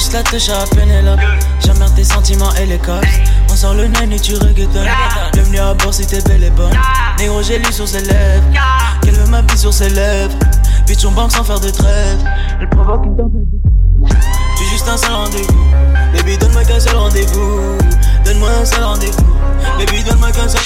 juste 0.06 0.12
la 0.12 0.22
touche 0.22 0.48
à 0.50 0.64
Pénélope 0.76 1.18
J'emmerde 1.64 1.94
tes 1.96 2.04
sentiments 2.04 2.52
et 2.60 2.66
les 2.66 2.78
cops 2.78 3.06
On 3.50 3.56
sort 3.56 3.74
le 3.74 3.86
nez 3.88 4.14
et 4.14 4.20
tu 4.20 4.34
reggaetonnes 4.34 4.88
Bienvenue 5.32 5.58
à 5.58 5.74
bord 5.74 5.92
si 5.92 6.06
t'es 6.06 6.20
belle 6.22 6.44
et 6.44 6.50
bonne 6.50 6.72
Négro 7.18 7.42
j'ai 7.42 7.58
lu 7.58 7.72
sur 7.72 7.88
ses 7.88 8.02
lèvres 8.02 8.42
Qu'elle 9.02 9.14
veut 9.14 9.26
ma 9.30 9.42
bise 9.42 9.60
sur 9.60 9.72
ses 9.74 9.88
lèvres 9.90 10.34
Bitch 10.86 11.04
on 11.04 11.10
banque 11.10 11.32
sans 11.32 11.42
faire 11.42 11.58
de 11.58 11.70
trêve 11.70 12.18
Elle 12.60 12.68
provoque 12.68 13.04
une 13.04 13.16
tempête 13.16 13.50
de- 13.50 14.08
juste 14.58 14.70
juste 14.70 14.88
un 14.88 14.96
seul 14.96 15.12
rendez-vous. 15.12 15.64
Baby, 16.14 16.38
donne-moi 16.38 16.62
qu'un 16.64 16.78
seul 16.80 16.96
rendez-vous. 16.96 17.78
Donne-moi 18.24 18.48
un 18.62 18.64
seul 18.64 18.84
rendez-vous. 18.84 19.36
Baby, 19.78 20.02
donne-moi 20.04 20.30
qu'un 20.32 20.48
seul. 20.48 20.60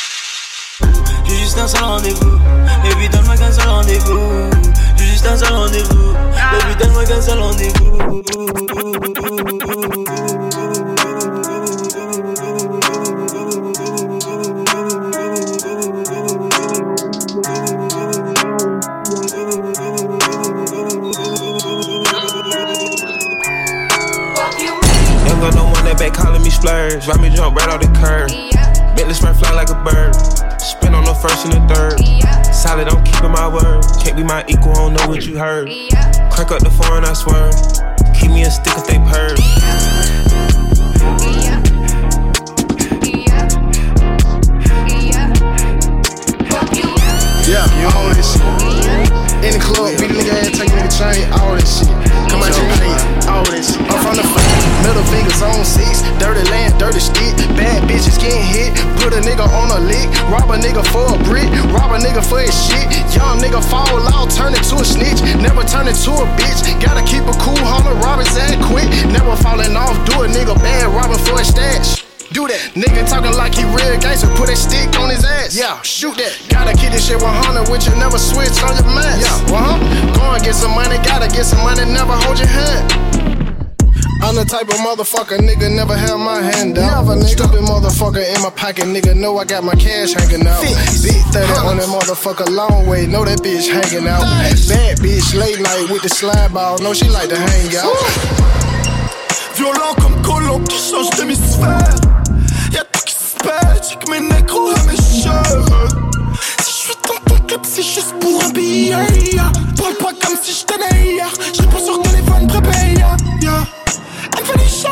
J'ai 1.27 1.37
juste 1.39 1.59
un 1.59 1.67
seul 1.69 1.83
rendez-vous. 1.85 2.39
Baby, 2.85 3.09
donne-moi 3.09 3.37
qu'un 3.37 3.53
seul 3.53 3.69
rendez-vous. 3.69 4.51
J'ai 5.23 5.29
juste 5.29 5.43
un 5.43 5.47
seul 5.47 5.55
rendez-vous. 5.55 6.15
Ah. 6.37 6.53
Baby, 6.53 6.77
donne-moi 6.83 7.05
qu'un 7.05 7.21
seul 7.21 7.39
rendez-vous. 7.39 7.99
Ain't 25.27 25.41
got 25.41 25.55
no 25.55 25.65
one 25.65 25.85
that 25.85 25.97
back 25.99 26.15
calling 26.15 26.43
me 26.43 26.51
splurge. 26.51 27.07
Ride 27.07 27.21
me 27.21 27.29
jump 27.31 27.57
right 27.57 27.69
off 27.69 27.81
the 27.81 27.89
curb. 27.99 28.31
Bentley 28.97 29.15
spray 29.15 29.35
fly 29.35 29.53
like 29.53 29.69
a 29.69 29.75
bird. 29.85 30.40
First 31.21 31.45
and 31.45 31.53
the 31.53 31.61
third. 31.75 32.01
Solid, 32.55 32.89
I'm 32.89 33.05
keeping 33.05 33.31
my 33.31 33.47
word. 33.47 33.85
Can't 34.03 34.17
be 34.17 34.25
my 34.25 34.43
equal, 34.49 34.73
I 34.73 34.75
don't 34.75 34.95
know 34.95 35.07
what 35.07 35.27
you 35.27 35.39
heard. 35.39 35.69
Crank 36.33 36.51
up 36.51 36.63
the 36.63 36.71
foreign, 36.71 37.05
I 37.05 37.13
swear. 37.13 37.51
Keep 38.19 38.31
me 38.31 38.43
a 38.45 38.51
stick 38.51 38.73
if 38.77 38.87
they 38.87 38.99
purge. 38.99 39.39
Yeah, 47.47 47.93
all 47.97 48.15
this 48.15 48.33
shit. 48.33 48.43
In 48.43 48.60
club, 49.61 49.93
beat 50.01 50.11
a 50.11 50.17
nigga 50.17 50.33
ass, 50.33 50.51
take 50.57 50.73
a 50.73 50.77
nigga 50.77 50.91
chain, 50.91 51.29
all 51.37 51.55
that 51.55 51.69
shit. 51.69 51.89
Come 52.33 52.43
out 52.43 52.53
your 52.57 52.67
lane, 52.81 53.01
all 53.29 53.45
that 53.47 53.63
shit. 53.63 53.79
I'm 53.87 53.99
from 54.01 54.17
the 54.17 54.27
front, 54.27 54.51
middle 54.83 55.05
fingers 55.13 55.41
on 55.45 55.63
six, 55.63 56.03
dirty 56.19 56.43
land, 56.51 56.79
dirty 56.81 56.99
stick. 56.99 57.37
Bad 57.55 57.85
bitches 57.85 58.17
getting 58.17 58.43
hit, 58.43 58.75
put 59.03 59.13
a 59.13 59.21
nigga 59.21 59.45
on 59.45 59.69
a 59.77 59.81
lick, 59.85 60.09
rob 60.33 60.51
a 60.51 60.57
nigga 60.57 60.83
for 60.91 61.13
a 61.13 61.19
brick, 61.29 61.49
rob 61.71 61.93
a 61.93 61.99
nigga 62.01 62.25
for 62.25 62.41
his 62.41 62.55
shit. 62.55 62.89
Young 63.13 63.39
nigga 63.39 63.61
fall 63.61 64.01
out, 64.17 64.31
turn 64.31 64.55
into 64.57 64.77
a 64.81 64.87
snitch, 64.87 65.21
never 65.39 65.63
turn 65.63 65.87
into 65.87 66.11
a 66.17 66.27
bitch. 66.41 66.65
Gotta 66.81 67.05
keep 67.05 67.23
a 67.29 67.35
cool, 67.37 67.61
holler, 67.61 67.95
rob 68.01 68.21
his 68.21 68.33
ass 68.37 68.57
quick. 68.65 68.89
Never 69.13 69.37
falling 69.37 69.77
off, 69.77 69.95
do 70.09 70.23
a 70.23 70.29
nigga 70.29 70.57
bad, 70.57 70.89
robbing 70.95 71.19
for 71.19 71.41
a 71.41 71.45
stash. 71.45 72.00
That. 72.51 72.75
Nigga 72.75 73.07
talking 73.07 73.31
like 73.39 73.55
he 73.55 73.63
real 73.63 73.95
gangster, 74.03 74.27
put 74.35 74.51
a 74.51 74.59
stick 74.59 74.91
on 74.99 75.07
his 75.07 75.23
ass. 75.23 75.55
Yeah, 75.55 75.79
shoot 75.87 76.19
that. 76.19 76.35
Gotta 76.51 76.75
keep 76.75 76.91
this 76.91 77.07
shit 77.07 77.23
100 77.23 77.71
with 77.71 77.87
you, 77.87 77.95
never 77.95 78.19
switch 78.19 78.59
on 78.67 78.75
your 78.75 78.91
mask. 78.91 79.23
Yeah, 79.23 79.55
uh 79.55 79.79
huh. 79.79 80.19
Go 80.19 80.23
and 80.35 80.43
get 80.43 80.59
some 80.59 80.75
money, 80.75 80.99
gotta 81.07 81.31
get 81.31 81.47
some 81.47 81.63
money, 81.63 81.87
never 81.87 82.11
hold 82.11 82.43
your 82.43 82.51
hand. 82.51 82.91
I'm 84.27 84.35
the 84.35 84.43
type 84.43 84.67
of 84.67 84.83
motherfucker, 84.83 85.39
nigga, 85.39 85.71
never 85.71 85.95
have 85.95 86.19
my 86.19 86.43
hand 86.43 86.75
out. 86.75 87.07
Never, 87.07 87.23
nigga. 87.23 87.39
Stupid 87.39 87.63
motherfucker 87.63 88.19
in 88.19 88.43
my 88.43 88.51
pocket, 88.51 88.91
nigga, 88.91 89.15
know 89.15 89.39
I 89.39 89.45
got 89.47 89.63
my 89.63 89.79
cash 89.79 90.19
hanging 90.19 90.43
out. 90.43 90.59
Big 91.07 91.23
30 91.31 91.71
on 91.71 91.79
that 91.79 91.87
motherfucker, 91.87 92.51
long 92.51 92.91
way, 92.91 93.07
know 93.07 93.25
that 93.25 93.47
bitch 93.47 93.71
hanging 93.71 94.11
out. 94.11 94.27
Bad 94.67 94.99
bitch, 94.99 95.39
late 95.39 95.63
night 95.63 95.87
with 95.87 96.03
the 96.03 96.11
slide 96.11 96.51
ball, 96.51 96.83
know 96.83 96.95
she 96.99 97.07
like 97.15 97.31
to 97.31 97.39
hang 97.39 97.71
out. 97.79 97.95
Violent 99.55 99.95
comme 100.03 100.19
colon 100.27 100.59
qui 100.67 100.79
change 100.83 101.11
d'hémisphère. 101.15 102.10
Pète, 103.43 103.89
j'ai 103.89 103.97
que 103.97 104.11
mes 104.11 104.21
négros 104.21 104.71
à 104.71 104.83
mes 104.85 104.97
cheveux. 104.97 105.89
Si 106.63 106.71
je 106.71 106.77
suis 106.77 106.95
dans 107.07 107.35
ton 107.35 107.43
club, 107.47 107.61
c'est 107.63 107.83
juste 107.83 108.15
pour 108.21 108.45
un 108.45 108.51
billet. 108.51 109.07
Yeah. 109.33 109.51
Parle 109.77 109.95
pas 109.95 110.13
comme 110.27 110.37
si 110.43 110.53
je 110.53 110.65
tenais 110.65 111.13
hier. 111.13 111.29
Je 111.55 111.63
réponds 111.63 111.85
sur 111.85 112.03
téléphone 112.03 112.47
prépayé. 112.47 113.05
Yeah. 113.43 113.65
Fait 114.45 114.59
des 114.59 114.69
chats. 114.69 114.89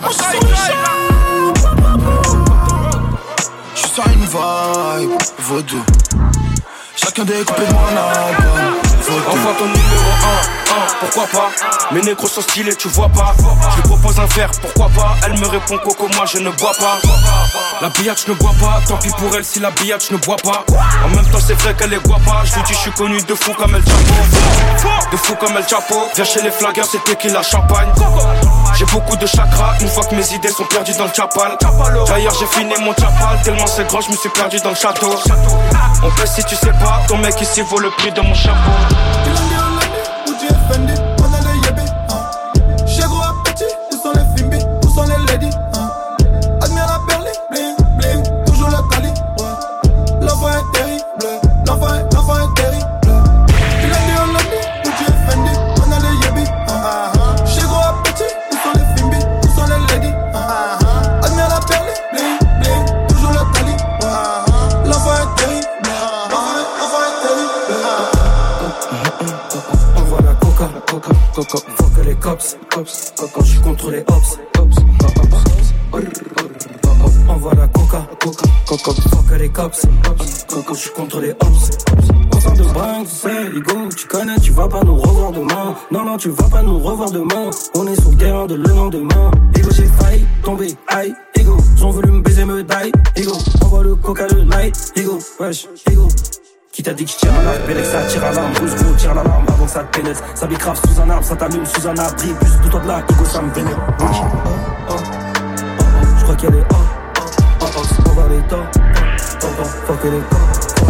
Moi 0.00 0.10
je 0.10 0.14
suis 0.14 0.40
Je 3.74 3.80
suis 3.80 3.90
sur 3.90 4.06
une 4.06 4.24
vibe, 4.24 5.10
vaudou. 5.40 5.82
Chacun 6.96 7.24
découpé 7.24 7.66
de 7.66 7.72
mon 7.72 7.88
album. 7.88 8.74
Enfin 9.28 9.52
ton 9.58 9.66
numéro 9.66 10.10
1, 10.22 10.74
1, 10.74 10.86
pourquoi 11.00 11.26
pas? 11.26 11.50
Mes 11.92 12.00
négros 12.00 12.28
sont 12.28 12.40
stylés, 12.40 12.74
tu 12.74 12.88
vois 12.88 13.08
pas. 13.10 13.34
Je 13.70 13.76
lui 13.76 13.82
propose 13.82 14.18
un 14.18 14.26
verre, 14.26 14.50
pourquoi 14.62 14.88
pas? 14.88 15.14
Elle 15.26 15.38
me 15.38 15.46
répond 15.46 15.76
Coco, 15.78 16.08
moi 16.16 16.24
je 16.24 16.38
ne 16.38 16.50
bois 16.50 16.72
pas. 16.78 16.98
La 17.82 17.90
billette, 17.90 18.22
je 18.26 18.32
ne 18.32 18.36
bois 18.36 18.52
pas. 18.58 18.80
Tant 18.88 18.96
pis 18.96 19.10
pour 19.10 19.34
elle 19.36 19.44
si 19.44 19.60
la 19.60 19.70
billette, 19.70 20.06
je 20.08 20.14
ne 20.14 20.18
bois 20.18 20.36
pas. 20.36 20.64
En 21.04 21.08
même 21.10 21.26
temps 21.30 21.38
c'est 21.46 21.54
vrai 21.60 21.74
qu'elle 21.74 21.92
est 21.92 22.02
guapa. 22.02 22.44
Je 22.44 22.54
lui 22.54 22.62
dis 22.62 22.72
je 22.72 22.78
suis 22.78 22.90
connu 22.92 23.20
de 23.20 23.34
fou 23.34 23.52
comme 23.52 23.74
El 23.74 23.82
Chapo. 23.82 25.10
De 25.12 25.16
fou 25.18 25.34
comme 25.34 25.56
El 25.56 25.68
Chapo. 25.68 26.08
Viens 26.14 26.24
chez 26.24 26.40
les 26.40 26.50
flaggers, 26.50 26.84
c'était 26.90 27.16
qui 27.16 27.28
la 27.28 27.42
champagne 27.42 27.88
J'ai 28.74 28.86
beaucoup 28.86 29.16
de 29.16 29.26
chakras. 29.26 29.74
Une 29.80 29.88
fois 29.88 30.04
que 30.04 30.14
mes 30.14 30.32
idées 30.32 30.48
sont 30.48 30.64
perdues 30.64 30.96
dans 30.96 31.06
le 31.06 31.12
chapal. 31.14 31.58
D'ailleurs 32.06 32.34
j'ai 32.38 32.46
fini 32.46 32.72
mon 32.80 32.94
chapal. 32.94 33.38
Tellement 33.44 33.66
c'est 33.66 33.86
grand, 33.86 34.00
je 34.00 34.10
me 34.10 34.16
suis 34.16 34.30
perdu 34.30 34.56
dans 34.60 34.70
le 34.70 34.76
château. 34.76 35.12
On 36.02 36.08
baisse 36.18 36.34
si 36.34 36.44
tu 36.44 36.56
sais 36.56 36.72
pas 36.72 37.02
Ton 37.06 37.18
mec 37.18 37.40
ici 37.40 37.60
vaut 37.60 37.78
le 37.78 37.90
prix 37.90 38.10
de 38.10 38.20
mon 38.22 38.34
chapeau 38.34 38.70
Coca. 73.16 73.40
Je 73.40 73.44
suis 73.44 73.60
contre 73.60 73.90
les 73.90 74.00
ops, 74.00 74.38
ops. 74.58 74.76
Envoie 77.28 77.54
la 77.54 77.68
coca, 77.68 78.08
coca, 78.20 78.46
coca. 78.66 78.92
Fuck 78.92 79.38
les 79.38 79.48
cops, 79.48 79.86
coca. 80.48 80.72
Je 80.72 80.78
suis 80.78 80.90
contre 80.90 81.20
les 81.20 81.30
ops. 81.30 81.70
Sort 82.42 82.54
de 82.54 82.64
bringue, 82.64 83.06
tu 83.06 83.14
sais, 83.14 83.96
tu 83.96 84.06
connais, 84.08 84.36
tu 84.40 84.50
vas 84.50 84.66
pas 84.66 84.82
nous 84.82 84.96
revoir 84.96 85.30
demain. 85.30 85.76
Non, 85.92 86.04
non, 86.04 86.16
tu 86.16 86.30
vas 86.30 86.48
pas 86.48 86.62
nous 86.62 86.80
revoir 86.80 87.10
demain. 87.12 87.50
On 87.76 87.86
est 87.86 88.00
sur 88.00 88.10
le 88.10 88.16
terrain 88.16 88.46
de 88.46 88.56
le 88.56 88.68
lendemain. 88.68 89.30
Ego, 89.56 89.70
j'ai 89.70 89.86
failli 89.86 90.26
tomber, 90.42 90.74
aïe, 90.88 91.14
ego. 91.36 91.56
Ils 91.76 91.84
ont 91.84 91.90
voulu 91.90 92.10
me 92.10 92.20
baiser, 92.20 92.44
me 92.44 92.64
die, 92.64 92.92
ego. 93.14 93.38
Envoie 93.60 93.84
le 93.84 93.94
coca, 93.94 94.26
le 94.26 94.42
light, 94.42 94.92
ego, 94.96 95.20
wesh, 95.38 95.68
ego. 95.88 96.08
Qui 96.72 96.82
t'a 96.82 96.94
dit 96.94 97.04
que 97.04 97.10
je 97.10 97.16
tire 97.16 97.34
à 97.38 97.42
l'arme, 97.42 97.58
Pélex 97.66 97.90
ça 97.90 98.02
tire 98.04 98.24
à 98.24 98.32
l'arme, 98.32 98.50
Bruce 98.54 98.74
gros 98.76 98.94
tire 98.94 99.14
l'alarme 99.14 99.44
avant 99.46 99.66
que 99.66 99.70
ça 99.70 99.84
te 99.84 99.94
pénètre. 99.94 100.22
Ça 100.34 100.46
bicrave 100.46 100.80
sous 100.80 100.98
un 101.02 101.10
arbre, 101.10 101.22
ça 101.22 101.36
t'allume 101.36 101.66
sous 101.66 101.86
un 101.86 101.94
abri. 101.98 102.32
Plus 102.32 102.60
de 102.64 102.68
toi 102.70 102.80
de 102.80 102.88
là, 102.88 103.02
Ego 103.10 103.24
ça 103.26 103.42
me 103.42 103.52
vénère. 103.52 103.76
Oh, 104.00 104.04
oh, 104.10 104.24
oh, 104.88 104.94
oh, 104.94 104.96
Je 106.16 106.22
crois 106.22 106.34
qu'elle 106.36 106.54
est 106.54 106.64
oh, 106.72 106.76
oh, 107.60 107.66
oh, 107.76 107.82
on 108.08 108.14
va 108.14 108.28
les 108.30 108.40
temps. 108.48 108.56
Oh, 109.42 109.46
oh, 109.60 109.64
fuck 109.86 109.98
elle 110.04 110.14
est 110.14 110.22
oh, 110.32 110.86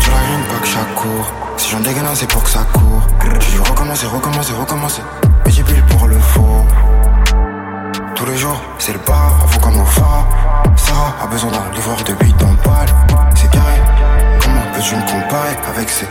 Tu 0.00 0.10
la 0.10 0.16
rien 0.16 0.40
pas 0.48 0.60
que 0.62 0.66
chaque 0.66 0.94
cours. 0.96 1.32
Si 1.56 1.70
j'en 1.70 1.80
dégaine 1.80 2.04
c'est 2.14 2.28
pour 2.28 2.42
que 2.42 2.50
ça 2.50 2.66
court. 2.72 3.06
J'ai 3.38 3.52
dû 3.52 3.60
recommencer, 3.60 4.06
recommencer, 4.06 4.52
recommencer. 4.52 5.02
Mais 5.46 5.52
j'ai 5.52 5.62
pile 5.62 5.84
pour 5.90 6.08
le 6.08 6.18
faux. 6.18 6.64
Tous 8.16 8.26
les 8.26 8.36
jours, 8.36 8.60
c'est 8.80 8.94
le 8.94 8.98
bar, 9.06 9.46
faut 9.46 9.60
comme 9.60 9.80
au 9.80 9.84
phare. 9.84 10.26
Sarah 10.74 11.14
a 11.22 11.26
besoin 11.28 11.52
d'un 11.52 11.70
livreur 11.72 12.02
de 12.02 12.12
8 12.24 12.36
dans 12.38 12.50
le 12.50 13.27
peux-tu 14.78 14.94
me 14.94 15.00
comparer 15.00 15.56
avec 15.68 15.88
ces. 15.90 16.06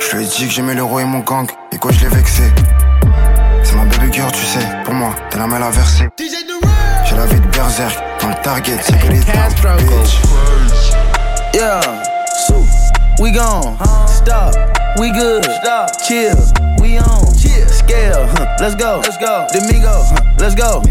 Je 0.00 0.16
lui 0.16 0.24
ai 0.24 0.26
dit 0.26 0.46
que 0.46 0.52
j'aimais 0.52 0.74
l'euro 0.74 0.98
et 0.98 1.04
mon 1.04 1.20
gang. 1.20 1.46
Et 1.70 1.78
quoi, 1.78 1.90
je 1.92 2.00
l'ai 2.00 2.08
vexé. 2.08 2.42
C'est 3.62 3.74
ma 3.74 3.84
baby 3.84 4.12
girl, 4.12 4.32
tu 4.32 4.44
sais. 4.46 4.66
Pour 4.84 4.94
moi, 4.94 5.10
t'es 5.30 5.38
la 5.38 5.46
main 5.46 5.60
à 5.60 5.70
verser. 5.70 6.08
J'ai 6.18 7.16
la 7.16 7.26
vie 7.26 7.40
de 7.40 7.46
berserk. 7.48 8.02
Dans 8.20 8.28
le 8.28 8.34
target, 8.42 8.78
c'est 8.82 8.98
que 8.98 9.08
les 9.08 9.20
dames, 9.20 9.52
bitch. 9.78 10.22
Yeah, 11.52 11.80
so 12.46 12.64
we 13.20 13.30
gone. 13.30 13.76
Stop, 14.06 14.54
we 14.98 15.10
good. 15.12 15.44
Stop, 15.60 15.90
chill, 16.06 16.36
we 16.80 16.98
on. 16.98 17.26
Chill, 17.36 17.68
scale, 17.68 18.26
huh, 18.36 18.46
let's 18.58 18.74
go. 18.74 19.02
Let's 19.02 19.18
go. 19.18 19.46
Domingo, 19.52 19.90
huh, 19.90 20.22
let's 20.38 20.54
go. 20.54 20.82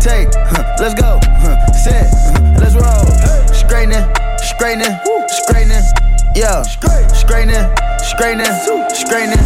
Take, 0.00 0.34
huh, 0.34 0.64
let's 0.80 0.94
go. 0.94 1.20
Huh, 1.42 1.72
set, 1.72 2.08
huh, 2.12 2.58
let's 2.58 2.74
roll. 2.74 3.06
Straightening, 3.52 4.04
straightening, 4.38 4.98
straightening. 5.30 5.84
Yeah, 6.36 6.62
straightening, 6.62 7.66
straightening, 7.98 8.54
straightening. 8.94 9.44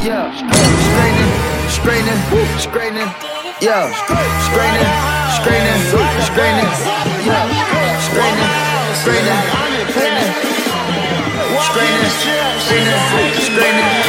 Yeah, 0.00 0.30
straightening, 0.32 1.32
straightening, 1.68 2.20
straightening. 2.58 3.10
Yeah, 3.60 3.90
straightening, 4.46 4.92
straightening, 5.36 5.80
straightening. 6.28 6.70
Yeah, 7.26 7.44
straightening, 8.06 8.52
straightening, 9.00 9.40
straightening. 9.92 10.30
Straightening, 11.66 12.14
straightening, 12.60 13.00
straightening. 13.40 14.05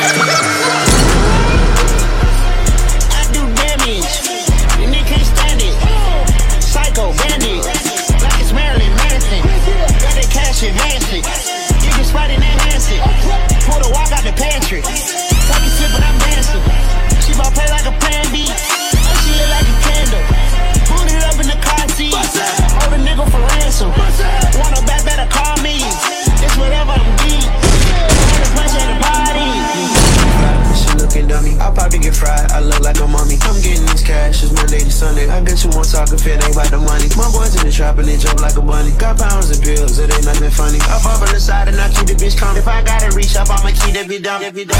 Sunday. 34.97 35.29
I 35.29 35.39
bet 35.41 35.63
you 35.63 35.69
won't 35.77 35.86
talk 35.86 36.10
if 36.10 36.25
it 36.25 36.41
ain't 36.41 36.57
about 36.57 36.73
the 36.73 36.81
money. 36.81 37.05
My 37.13 37.29
boys 37.29 37.53
in 37.53 37.62
the 37.62 37.71
trap 37.71 37.99
and 37.99 38.07
they 38.07 38.17
jump 38.17 38.41
like 38.41 38.57
a 38.57 38.62
bunny. 38.62 38.89
Got 38.97 39.19
pounds 39.19 39.53
and 39.53 39.62
pills, 39.62 39.99
it 39.99 40.10
ain't 40.10 40.25
nothing 40.25 40.49
funny. 40.49 40.79
I 40.89 40.97
fall 40.97 41.21
from 41.21 41.29
the 41.29 41.39
side 41.39 41.67
and 41.67 41.77
I 41.77 41.88
keep 41.93 42.07
the 42.07 42.17
bitch 42.17 42.36
calm. 42.36 42.57
If 42.57 42.67
I 42.67 42.81
gotta 42.81 43.15
reach 43.15 43.36
up, 43.36 43.47
I'ma 43.47 43.69
keep 43.77 43.93
that 43.93 44.10
bitch 44.10 44.23
dumb. 44.23 44.41
If 44.41 44.57
you 44.57 44.65
don't, 44.65 44.77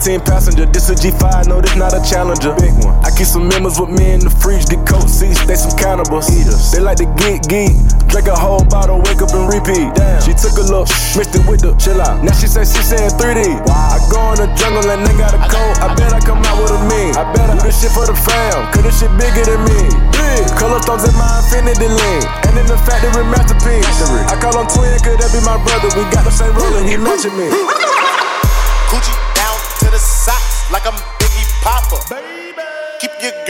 Ten 0.00 0.16
passenger, 0.24 0.64
this 0.64 0.88
a 0.88 0.96
G5, 0.96 1.52
no, 1.52 1.60
this 1.60 1.76
not 1.76 1.92
a 1.92 2.00
challenger. 2.00 2.56
Big 2.56 2.72
one. 2.80 2.96
I 3.04 3.12
keep 3.12 3.28
some 3.28 3.52
members 3.52 3.76
with 3.76 3.92
me 3.92 4.16
in 4.16 4.24
the 4.24 4.32
fridge, 4.32 4.64
the 4.64 4.80
coat 4.88 5.12
seats, 5.12 5.44
they 5.44 5.60
some 5.60 5.76
cannibals. 5.76 6.24
Eaters. 6.32 6.72
They 6.72 6.80
like 6.80 6.96
to 7.04 7.08
get 7.20 7.44
geek, 7.44 7.76
drink 8.08 8.24
a 8.24 8.32
whole 8.32 8.64
bottle, 8.64 8.96
wake 9.04 9.20
up 9.20 9.28
and 9.36 9.52
repeat. 9.52 9.92
Damn. 9.92 10.24
She 10.24 10.32
took 10.32 10.56
a 10.56 10.64
look, 10.72 10.88
mixed 11.20 11.36
it 11.36 11.44
with 11.44 11.60
the 11.60 11.76
chill 11.76 12.00
out. 12.00 12.24
Now 12.24 12.32
she 12.32 12.48
say 12.48 12.64
she 12.64 12.80
sayin' 12.80 13.12
3D. 13.20 13.60
Wow. 13.68 13.92
I 13.92 14.00
go 14.08 14.20
in 14.32 14.36
the 14.40 14.48
jungle 14.56 14.88
and 14.88 15.04
they 15.04 15.12
got 15.20 15.36
a 15.36 15.42
coat. 15.52 15.74
I 15.84 15.92
bet 15.92 16.16
I 16.16 16.20
come 16.24 16.40
out 16.48 16.56
with 16.64 16.72
a 16.72 16.80
mean. 16.88 17.12
I 17.20 17.28
bet 17.36 17.52
I 17.52 17.60
do 17.60 17.68
this 17.68 17.84
shit 17.84 17.92
for 17.92 18.08
the 18.08 18.16
fam, 18.16 18.72
cause 18.72 18.80
this 18.80 19.04
shit 19.04 19.12
bigger 19.20 19.44
than 19.44 19.60
me. 19.68 19.84
Big. 20.16 20.48
Color 20.56 20.80
thumbs 20.88 21.04
in 21.04 21.12
my 21.20 21.28
infinity 21.44 21.92
lane. 21.92 22.24
And 22.48 22.56
in 22.56 22.64
the 22.64 22.80
factory 22.88 23.20
masterpiece. 23.28 23.84
I 24.32 24.40
call 24.40 24.56
him 24.56 24.64
twin, 24.64 24.96
could 25.04 25.20
that 25.20 25.28
be 25.28 25.44
my 25.44 25.60
brother? 25.60 25.92
We 25.92 26.08
got 26.08 26.24
the 26.24 26.32
same 26.32 26.56
roller, 26.56 26.88
he 26.88 26.96
mentioned 26.96 27.36
me. 27.36 27.52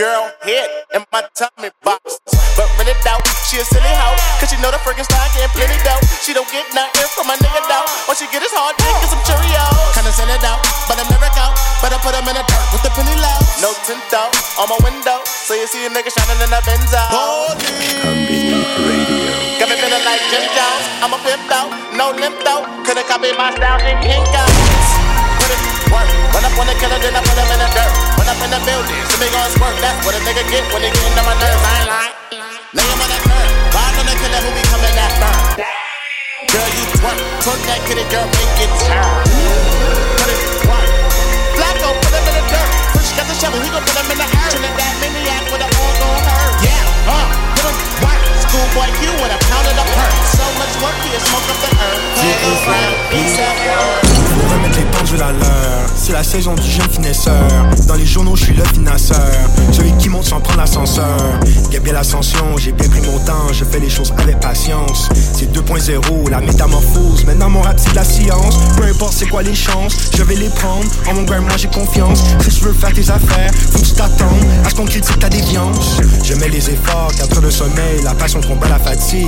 Girl 0.01 0.33
head 0.41 0.65
in 0.97 1.05
my 1.13 1.21
tummy 1.37 1.69
box. 1.85 2.17
But 2.57 2.65
rent 2.81 2.89
it 2.89 3.05
out, 3.05 3.21
she 3.45 3.61
a 3.61 3.65
silly 3.69 3.93
hoe. 4.01 4.17
Cause 4.41 4.49
she 4.49 4.57
know 4.57 4.73
the 4.73 4.81
Frankenstein 4.81 5.21
getting 5.37 5.53
plenty 5.53 5.77
dough. 5.85 6.01
She 6.25 6.33
don't 6.33 6.49
get 6.49 6.65
nothing 6.73 7.05
from 7.13 7.29
my 7.29 7.37
nigga 7.37 7.61
though. 7.69 7.85
All 8.09 8.17
she 8.17 8.25
get 8.33 8.41
is 8.41 8.49
hard 8.49 8.73
dick 8.81 8.89
and 8.97 9.13
some 9.13 9.21
Cheerios. 9.29 9.93
Kinda 9.93 10.09
send 10.09 10.33
it 10.33 10.41
out, 10.41 10.57
but 10.89 10.97
I'm 10.97 11.05
never 11.05 11.29
out. 11.37 11.53
Better 11.85 12.01
put 12.01 12.17
him 12.17 12.25
in 12.25 12.33
the 12.33 12.41
dirt 12.49 12.65
with 12.73 12.81
the 12.81 12.89
penny 12.97 13.13
low. 13.13 13.37
No 13.61 13.77
tint 13.85 14.01
out 14.17 14.33
on 14.57 14.73
my 14.73 14.81
window. 14.81 15.21
So 15.29 15.53
you 15.53 15.69
see 15.69 15.85
a 15.85 15.89
nigga 15.93 16.09
shining 16.09 16.41
in 16.41 16.49
the 16.49 16.61
Benzo. 16.65 16.97
Konbini 17.13 18.57
Radio. 18.89 19.61
Got 19.61 19.69
me 19.69 19.77
feeling 19.77 20.01
like 20.01 20.23
Jim 20.33 20.49
Jones. 20.49 20.85
I'm 21.05 21.13
a 21.13 21.21
pimp 21.21 21.45
though, 21.45 21.69
no 21.93 22.09
limp 22.09 22.41
though. 22.41 22.65
Could've 22.89 23.05
copied 23.05 23.37
my 23.37 23.53
style 23.53 23.77
in 23.85 24.01
it 24.01 24.17
work. 24.17 25.00
Run 26.31 26.47
up 26.47 26.55
on 26.55 26.67
the 26.67 26.75
killer, 26.79 26.99
then 27.03 27.11
I 27.11 27.21
put 27.21 27.35
him 27.35 27.49
in 27.51 27.59
the 27.59 27.69
dirt. 27.75 27.91
Run 28.15 28.27
up 28.31 28.39
in 28.39 28.49
the 28.55 28.61
building, 28.63 28.99
so 29.11 29.15
me 29.19 29.27
gon' 29.31 29.51
squirt. 29.51 29.75
That's 29.83 29.99
what 30.07 30.15
a 30.15 30.21
nigga 30.23 30.43
get 30.47 30.63
when 30.71 30.81
he 30.83 30.89
get 30.89 31.03
into 31.03 31.23
my 31.27 31.35
nerves. 31.35 31.63
I 31.63 31.71
ain't 31.75 31.89
lying. 31.91 32.15
Lay 32.71 32.87
him 32.87 32.99
on 33.03 33.09
that 33.11 33.21
curb. 33.27 33.49
Ride 33.75 33.95
on 33.99 34.05
the 34.07 34.15
killer 34.15 34.41
who 34.47 34.49
be 34.55 34.63
coming 34.71 34.95
that 34.95 35.11
burn. 35.19 35.67
Girl, 36.47 36.69
you 36.71 36.85
twerk. 36.95 37.19
Twerk 37.43 37.61
that 37.67 37.81
kitty, 37.83 38.05
girl, 38.07 38.27
make 38.31 38.63
it 38.63 38.71
turn. 38.87 39.23
Put 40.23 40.29
it 40.31 40.41
work. 40.71 40.87
Flacco, 41.59 41.89
put 41.99 42.11
him 42.15 42.23
in 42.23 42.35
the 42.39 42.43
dirt. 42.47 42.69
Push 42.95 43.11
got 43.19 43.27
the 43.27 43.35
shovel, 43.35 43.59
he 43.59 43.67
gon' 43.67 43.83
put 43.83 43.99
him 43.99 44.07
in 44.07 44.17
the 44.23 44.27
earth. 44.31 44.55
Trinidad 44.55 44.95
maniac 45.03 45.43
with 45.51 45.59
a 45.59 45.67
all 45.67 45.93
gon' 45.99 46.21
hurt. 46.31 46.53
Yeah, 46.63 47.11
uh, 47.11 47.27
put 47.59 47.67
him 47.67 47.77
work. 48.07 48.30
Schoolboy 48.51 48.91
Q 48.99 49.07
with 49.23 49.31
a 49.31 49.39
pound 49.47 49.65
of 49.65 49.75
the 49.79 49.85
perk. 49.95 50.11
So 50.27 50.43
much 50.59 50.75
work, 50.83 50.95
he'll 51.07 51.17
smoke 51.21 51.47
up 51.47 51.55
the 51.63 51.71
earth. 51.71 52.03
Hello, 52.19 52.51
round, 52.67 52.95
peace 53.09 53.39
out. 53.39 53.55
Faut 54.03 54.53
remettre 54.53 54.77
les 54.77 54.85
pendules 54.97 55.21
à 55.21 55.31
l'heure. 55.31 55.87
C'est 55.95 56.11
la 56.11 56.23
saison 56.23 56.53
du 56.55 56.69
jeune 56.69 56.89
finesseur. 56.89 57.47
Dans 57.87 57.95
les 57.95 58.05
journaux, 58.05 58.35
je 58.35 58.45
suis 58.45 58.53
le 58.53 58.65
financeur. 58.65 59.31
Celui 59.71 59.93
qui 59.93 60.09
monte 60.09 60.25
sans 60.25 60.41
prendre 60.41 60.59
l'ascenseur. 60.59 61.17
Y 61.71 61.77
a 61.77 61.79
bien 61.79 61.93
l'ascension, 61.93 62.57
j'ai 62.57 62.73
bien 62.73 62.89
pris 62.89 62.99
mon 63.01 63.19
temps. 63.19 63.47
Je 63.53 63.63
fais 63.63 63.79
les 63.79 63.89
choses 63.89 64.13
avec 64.17 64.37
patience. 64.41 65.07
C'est 65.33 65.49
2.0, 65.53 66.29
la 66.29 66.41
métamorphose. 66.41 67.23
Maintenant, 67.25 67.49
mon 67.49 67.61
rap, 67.61 67.79
c'est 67.79 67.91
de 67.91 67.95
la 67.95 68.03
science. 68.03 68.55
Peu 68.75 68.83
importe 68.83 69.13
c'est 69.13 69.27
quoi 69.27 69.43
les 69.43 69.55
chances, 69.55 69.95
je 70.17 70.23
vais 70.23 70.35
les 70.35 70.49
prendre. 70.49 70.85
En 71.09 71.13
mon 71.13 71.23
grind, 71.23 71.43
moi 71.43 71.55
j'ai 71.55 71.69
confiance. 71.69 72.21
Si 72.41 72.49
tu 72.49 72.65
veux 72.65 72.73
faire 72.73 72.91
tes 72.91 73.09
affaires, 73.09 73.51
faut 73.71 73.79
que 73.79 73.85
tu 73.85 73.93
t'attendes 73.93 74.43
à 74.65 74.69
ce 74.69 74.75
qu'on 74.75 74.85
critique 74.85 75.19
ta 75.19 75.29
déviance. 75.29 75.97
Je 76.23 76.33
mets 76.35 76.49
les 76.49 76.69
efforts, 76.69 77.13
4 77.17 77.37
heures 77.37 77.43
de 77.43 77.49
sommeil, 77.49 78.01
la 78.03 78.13
passion 78.13 78.40
combat 78.41 78.69
la 78.69 78.79
fatigue. 78.79 79.27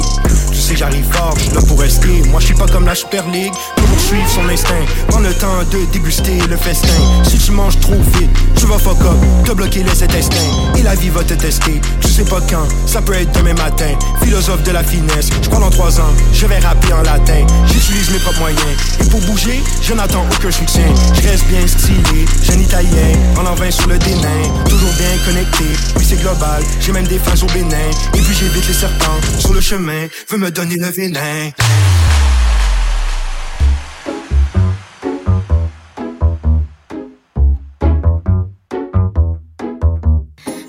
Tu 0.51 0.59
sais, 0.59 0.75
j'arrive 0.75 1.05
fort, 1.11 1.33
je 1.37 1.43
suis 1.43 1.53
là 1.53 1.61
pour 1.67 1.79
rester. 1.79 2.23
Moi, 2.29 2.39
je 2.39 2.47
suis 2.47 2.55
pas 2.55 2.67
comme 2.67 2.85
la 2.85 2.95
Super 2.95 3.27
League. 3.29 3.53
Toujours 3.75 3.99
suivre 3.99 4.29
son 4.29 4.47
instinct. 4.49 4.85
Prends 5.07 5.19
le 5.19 5.33
temps 5.33 5.59
de 5.71 5.91
déguster 5.91 6.39
le 6.49 6.57
festin. 6.57 6.93
Si 7.23 7.37
tu 7.37 7.51
manges 7.51 7.79
trop 7.79 8.01
vite, 8.19 8.29
tu 8.55 8.65
vas 8.65 8.77
fuck 8.77 9.01
up, 9.01 9.17
te 9.45 9.51
bloquer 9.51 9.83
les 9.83 10.03
intestins. 10.03 10.37
Et 10.77 10.83
la 10.83 10.95
vie 10.95 11.09
va 11.09 11.23
te 11.23 11.33
tester. 11.33 11.81
Tu 12.01 12.07
sais 12.07 12.25
pas 12.25 12.39
quand, 12.49 12.67
ça 12.85 13.01
peut 13.01 13.13
être 13.13 13.31
demain 13.37 13.53
matin. 13.53 13.93
Philosophe 14.23 14.63
de 14.63 14.71
la 14.71 14.83
finesse, 14.83 15.29
je 15.41 15.49
crois 15.49 15.59
dans 15.59 15.69
trois 15.69 15.99
ans, 15.99 16.13
je 16.33 16.45
vais 16.45 16.59
rapper 16.59 16.93
en 16.93 17.01
latin. 17.01 17.45
J'utilise 17.65 18.11
mes 18.11 18.19
propres 18.19 18.39
moyens. 18.39 18.61
Et 18.99 19.09
pour 19.09 19.21
bouger, 19.21 19.61
je 19.81 19.93
n'attends 19.93 20.25
aucun 20.31 20.51
soutien. 20.51 20.85
Je 21.15 21.27
reste 21.27 21.47
bien 21.47 21.65
stylé, 21.67 22.25
jeune 22.43 22.61
italien, 22.61 23.13
en 23.37 23.45
envin 23.45 23.71
sur 23.71 23.87
le 23.87 23.97
dénain. 23.97 24.43
Toujours 24.67 24.93
bien 24.97 25.17
connecté, 25.25 25.65
oui 25.97 26.05
c'est 26.07 26.21
global. 26.21 26.63
J'ai 26.79 26.91
même 26.91 27.07
des 27.07 27.19
fans 27.19 27.41
au 27.41 27.53
Bénin. 27.53 27.89
Et 28.13 28.21
puis 28.21 28.33
j'évite 28.33 28.67
les 28.67 28.73
serpents 28.73 29.02
Hein, 29.05 29.19
sur 29.39 29.53
le 29.53 29.61
chemin, 29.61 30.07
veut 30.29 30.37
me 30.37 30.49
donner 30.51 30.75
le 30.75 30.87
vilain. 30.89 31.51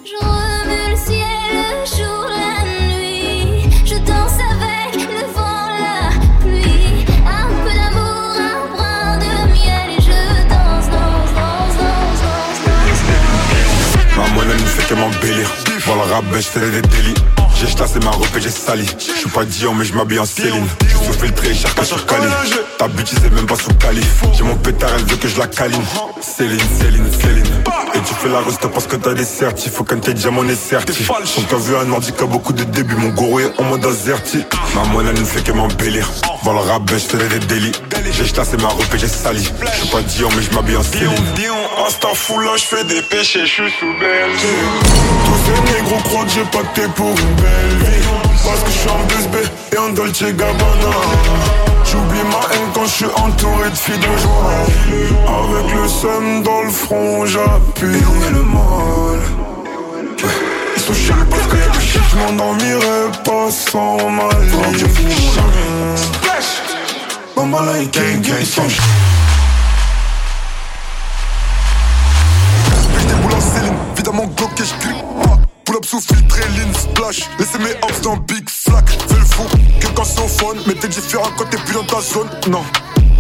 Jour 0.05 0.35
le 0.66 0.97
ciel, 0.97 1.77
jour 1.97 2.27
la 2.29 2.64
nuit. 2.64 3.68
Je 3.85 3.94
danse 3.97 4.38
avec 4.53 4.94
le 4.94 5.23
vent 5.35 5.68
la 5.85 6.11
pluie. 6.40 7.05
Un 7.27 7.49
peu 7.62 7.73
d'amour, 7.79 8.31
un 8.38 8.59
brin 8.75 9.18
de 9.18 9.53
miel 9.53 9.88
Et 9.97 10.03
je 10.03 10.49
danse, 10.49 10.88
danse, 10.90 11.33
danse, 11.38 11.77
danse, 11.79 12.61
danse 12.66 14.16
Mam 14.16 14.33
moi 14.35 14.44
ne 14.44 14.53
fait 14.59 14.87
que 14.88 14.94
mon 14.94 15.11
pour 15.85 15.97
le 15.97 16.01
rap, 16.01 16.25
ben, 16.33 16.40
je 16.40 16.59
des 16.59 16.81
délits. 16.81 17.14
J'ai 17.61 17.68
chassé 17.68 17.99
ma 18.01 18.11
robe 18.11 18.27
et 18.37 18.40
j'ai 18.40 18.51
sali. 18.51 18.87
Je 18.99 19.20
suis 19.20 19.31
pas 19.31 19.44
Dion, 19.44 19.75
mais 19.75 19.85
je 19.85 19.92
m'habille 19.94 20.18
en 20.18 20.25
Céline. 20.25 20.66
Je 20.81 20.97
suis 20.97 21.20
filtré, 21.20 21.55
cherche 21.55 21.87
sur 21.87 22.07
Cali. 22.07 22.27
Ta 22.79 22.88
bitch, 22.88 23.11
c'est 23.23 23.33
même 23.33 23.47
pas 23.47 23.57
sous 23.57 23.73
Cali. 23.75 24.03
J'ai 24.33 24.44
mon 24.44 24.57
pétard, 24.57 24.90
elle 24.97 25.05
veut 25.05 25.16
que 25.16 25.29
je 25.29 25.38
la 25.38 25.47
câline. 25.47 25.83
Céline, 26.20 26.59
Céline, 26.81 27.07
Céline. 27.12 27.44
Et 27.94 27.99
tu 28.01 28.14
fais 28.14 28.29
la 28.29 28.40
reste 28.40 28.66
parce 28.68 28.87
que 28.87 28.97
t'as 28.97 29.12
des 29.12 29.25
certifs. 29.25 29.73
Faut 29.73 29.85
qu'un 29.85 29.99
tes 29.99 30.14
diamants 30.14 30.44
est 30.44 30.57
certif. 30.57 31.11
On 31.38 31.42
t'a 31.42 31.57
vu 31.57 31.77
un 31.77 31.90
ordi 31.92 32.12
qui 32.12 32.23
a 32.23 32.27
beaucoup 32.27 32.55
de 32.55 32.64
débuts. 32.64 32.97
Mon 32.97 33.11
gourou 33.11 33.40
est 33.40 33.53
en 33.59 33.64
mode 33.64 33.85
azerti. 33.85 34.42
Ma 34.75 34.85
monnaie 34.85 35.12
ne 35.12 35.25
fait 35.25 35.42
que 35.42 35.53
m'embellir. 35.53 36.11
Dans 36.44 36.55
le 36.55 36.61
rap, 36.61 36.83
ben, 36.85 36.99
je 36.99 37.16
des 37.16 37.47
délits. 37.47 37.73
J'ai 38.12 38.27
chassé 38.27 38.57
ma 38.59 38.69
robe 38.69 38.85
et 38.95 38.99
j'ai 38.99 39.09
sali. 39.09 39.43
Je 39.43 39.90
pas 39.90 40.03
Dion, 40.03 40.29
mais 40.37 40.43
je 40.43 40.51
m'habille 40.55 40.77
en 40.77 40.83
Céline. 40.83 41.11
Dion, 41.35 41.55
Insta 41.87 42.09
full, 42.14 42.45
là, 42.45 42.53
je 42.57 42.64
fais 42.64 42.85
des 42.85 43.03
péchés, 43.03 43.40
je 43.40 43.53
suis 43.53 43.73
sous 43.79 43.93
Belgique. 43.99 44.49
Tous 45.25 45.38
ces 45.45 45.73
négros 45.73 46.01
croient 46.05 46.25
que 46.25 46.31
j'ai 46.31 46.45
pacté 46.45 46.83
pour 46.95 47.09
une 47.09 47.35
belle 47.35 47.79
vie. 47.81 48.07
Parce 48.45 48.61
que 48.61 48.71
je 48.71 48.79
suis 48.79 48.90
en 48.90 49.05
2B 49.07 49.37
et 49.73 49.79
en 49.79 49.88
Dolce 49.90 50.23
Gabbana. 50.23 50.95
J'oublie 51.85 52.23
ma 52.31 52.55
haine 52.55 52.69
quand 52.75 52.85
je 52.85 52.93
suis 52.93 53.07
entouré 53.07 53.71
de 53.71 53.77
filles 53.77 53.99
de 53.99 54.19
joie. 54.19 54.64
Avec 55.27 55.75
le 55.75 55.88
seum 55.88 56.43
dans 56.43 56.62
le 56.62 56.71
front, 56.71 57.27
j'appuie. 57.27 57.97
Et 57.97 58.05
où 58.05 58.25
est 58.25 58.31
le 58.31 58.43
mal 58.43 59.21
Ils 60.77 60.83
sont 60.83 60.95
chiants 60.95 61.17
parce 61.31 61.47
que 61.47 61.57
je 61.57 62.17
m'endormirai 62.17 63.11
pas 63.25 63.51
sans 63.51 64.11
ma. 64.11 64.29
Ils 67.37 68.47
sont 68.47 68.68
chiants. 68.68 68.83
Je 72.99 73.07
déboule 73.07 73.33
en 73.33 73.40
Céline, 73.40 73.75
vide 73.97 74.09
et 74.09 75.25
pas. 75.25 75.38
Pull 75.64 75.77
up 75.77 75.85
sous 75.85 76.01
filtré, 76.01 76.42
lean, 76.51 76.73
splash. 76.75 77.23
Laissez 77.38 77.59
mes 77.59 77.73
hops 77.83 78.01
dans 78.03 78.16
Big 78.16 78.49
Flack. 78.49 78.88
Fais 78.88 79.18
le 79.18 79.25
fou, 79.25 79.44
quelqu'un 79.81 80.03
au 80.03 80.29
phone. 80.29 80.59
Mais 80.66 80.75
t'es 80.75 80.88
différent 80.88 81.31
quand 81.37 81.44
t'es 81.51 81.59
plus 81.59 81.75
dans 81.75 81.85
ta 81.85 82.01
zone. 82.01 82.29
Non, 82.49 82.62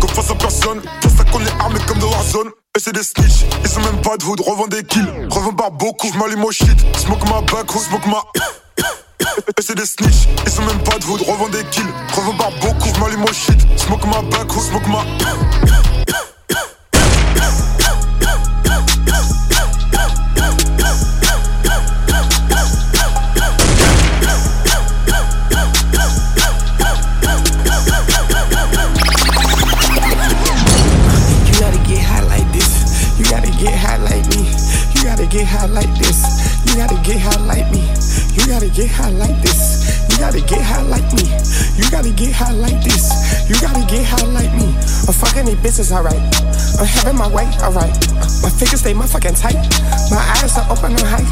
comme 0.00 0.10
face 0.10 0.30
à 0.30 0.34
personne. 0.34 0.80
Tout 1.00 1.10
ça 1.16 1.24
qu'on 1.24 1.40
est 1.40 1.60
armé 1.60 1.78
comme 1.86 1.98
de 1.98 2.04
Warzone. 2.04 2.50
Et 2.76 2.80
c'est 2.80 2.92
des 2.92 3.02
snitch, 3.02 3.44
ils 3.62 3.70
sont 3.70 3.80
même 3.80 4.00
pas 4.02 4.16
de 4.16 4.24
hood. 4.24 4.40
Revends 4.40 4.66
des 4.66 4.82
kills, 4.82 5.08
revends 5.30 5.54
par 5.54 5.70
beaucoup. 5.70 6.10
J'm'allume 6.12 6.44
au 6.44 6.50
shit, 6.50 6.76
smoke 6.96 7.24
ma 7.26 7.40
back, 7.40 7.70
smoke 7.70 8.08
ma. 8.08 8.22
c'est 9.60 9.76
des 9.76 9.86
snitch, 9.86 10.28
ils 10.44 10.52
sont 10.52 10.62
même 10.62 10.78
pas 10.80 10.98
de 10.98 11.04
hood, 11.06 11.20
revends 11.22 11.48
des 11.48 11.64
kills, 11.64 11.92
revends 12.14 12.36
par 12.36 12.50
beaucoup, 12.60 12.92
m'allume 13.00 13.24
au 13.24 13.32
shit, 13.32 13.63
Smoke 13.94 14.06
my 14.08 14.28
back, 14.28 14.50
who 14.50 14.60
smoke 14.60 14.88
my 14.88 15.83
I'm 45.04 45.12
fucking 45.12 45.44
these 45.44 45.60
bitches, 45.60 45.92
alright. 45.92 46.16
I'm 46.80 46.88
having 46.88 47.20
my 47.20 47.28
way, 47.28 47.44
alright. 47.60 47.92
My 48.40 48.48
fingers 48.48 48.80
stay 48.80 48.96
motherfucking 48.96 49.36
tight. 49.36 49.60
My 50.08 50.22
eyes 50.40 50.56
are 50.56 50.64
open 50.72 50.96
and 50.96 51.04
high. 51.04 51.28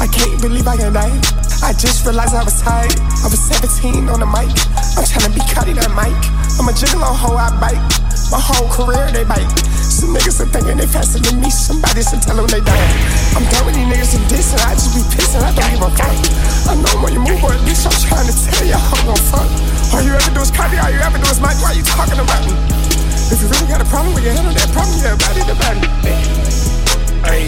I 0.00 0.08
can't 0.08 0.40
believe 0.40 0.64
I 0.64 0.80
can 0.80 0.96
die. 0.96 1.12
I 1.60 1.76
just 1.76 2.00
realized 2.08 2.32
I 2.32 2.40
was 2.40 2.56
tired. 2.64 2.96
I 3.20 3.28
was 3.28 3.36
17 3.36 4.08
on 4.08 4.24
the 4.24 4.28
mic. 4.28 4.48
I'm 4.96 5.04
trying 5.04 5.28
to 5.28 5.32
be 5.36 5.44
cutting 5.52 5.76
that 5.76 5.92
mic. 5.92 6.16
I'm 6.56 6.64
a 6.64 6.72
gigolo 6.72 7.12
hoe, 7.12 7.36
I 7.36 7.52
bite. 7.60 7.84
My 8.32 8.40
whole 8.40 8.64
career, 8.72 9.12
they 9.12 9.28
bite. 9.28 9.52
Some 9.76 10.16
niggas 10.16 10.40
are 10.40 10.48
thinking 10.48 10.80
they 10.80 10.88
faster 10.88 11.20
than 11.20 11.44
me. 11.44 11.52
Somebody 11.52 12.00
should 12.00 12.24
tell 12.24 12.40
them 12.40 12.48
they 12.48 12.64
dying. 12.64 12.96
I'm 13.36 13.44
done 13.52 13.68
with 13.68 13.76
these 13.76 13.84
niggas 13.84 14.16
and 14.16 14.24
this, 14.32 14.56
and 14.56 14.64
I 14.64 14.72
just 14.72 14.96
be 14.96 15.04
pissing. 15.12 15.44
I 15.44 15.52
don't 15.52 15.68
give 15.76 15.84
a 15.84 15.92
fuck. 15.92 16.16
I 16.72 16.74
know 16.80 17.04
when 17.04 17.12
you 17.12 17.20
move, 17.20 17.36
at 17.44 17.60
least 17.68 17.84
I'm 17.84 17.92
trying 18.00 18.32
to 18.32 18.32
tell 18.32 18.64
you 18.64 18.80
I'm 18.80 19.04
gon' 19.04 19.20
fuck. 19.28 19.50
All 19.92 20.00
you 20.00 20.16
ever 20.16 20.32
do 20.32 20.40
is 20.40 20.48
copy, 20.48 20.80
all 20.80 20.88
you 20.88 21.04
ever 21.04 21.20
do 21.20 21.28
is 21.28 21.36
mic. 21.44 21.60
Why 21.60 21.76
you 21.76 21.84
talking 21.84 22.16
about 22.16 22.48
me? 22.48 22.56
If 23.30 23.38
you 23.42 23.46
really 23.46 23.70
got 23.70 23.80
a 23.80 23.84
problem 23.86 24.12
with 24.12 24.24
your 24.26 24.34
handle 24.34 24.50
that 24.50 24.66
problem, 24.74 24.98
yeah, 25.06 25.14
about 25.14 25.38
it, 25.38 25.46
about 25.46 25.78
it. 25.78 25.86
Hey, 27.22 27.46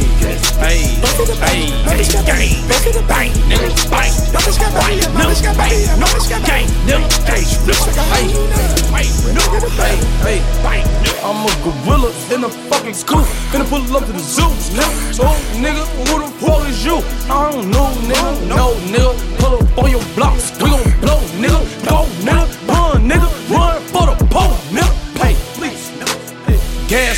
hey, 0.63 0.95
hey, 1.03 2.07
gang, 2.23 2.55
nigga, 2.71 3.03
bang, 3.11 3.35
nigga, 3.51 3.67
bang, 3.91 4.15
nigga, 4.31 4.63
gang, 4.63 5.03
nigga, 6.87 7.11
bang, 7.27 7.43
bang, 8.95 9.11
nigga, 9.35 9.71
bang, 9.75 9.99
hey, 10.23 10.39
hey, 10.63 10.87
I'm 11.27 11.43
a 11.43 11.51
gorilla 11.67 12.15
in 12.31 12.45
a 12.45 12.49
fucking 12.71 12.95
scoop, 12.95 13.27
finna 13.51 13.67
pull 13.67 13.83
up 13.97 14.07
to 14.07 14.13
the 14.13 14.21
zoo, 14.21 14.55
nigga. 14.79 15.13
So, 15.13 15.25
nigga, 15.59 15.83
who 16.07 16.23
the 16.23 16.29
fuck 16.39 16.63
is 16.69 16.85
you? 16.85 17.03
I 17.27 17.51
don't 17.51 17.71
know, 17.73 17.91
nigga, 18.07 18.47
no, 18.47 18.71
nigga, 18.87 19.19
pull 19.41 19.55
up 19.59 19.79
on 19.79 19.91
your 19.91 20.05
blocks, 20.15 20.53
we 20.63 20.71
gon' 20.71 21.01
blow, 21.01 21.19
nigga, 21.43 21.59
go, 21.89 22.07
nigga, 22.23 22.47
run, 22.69 23.09
nigga, 23.09 23.32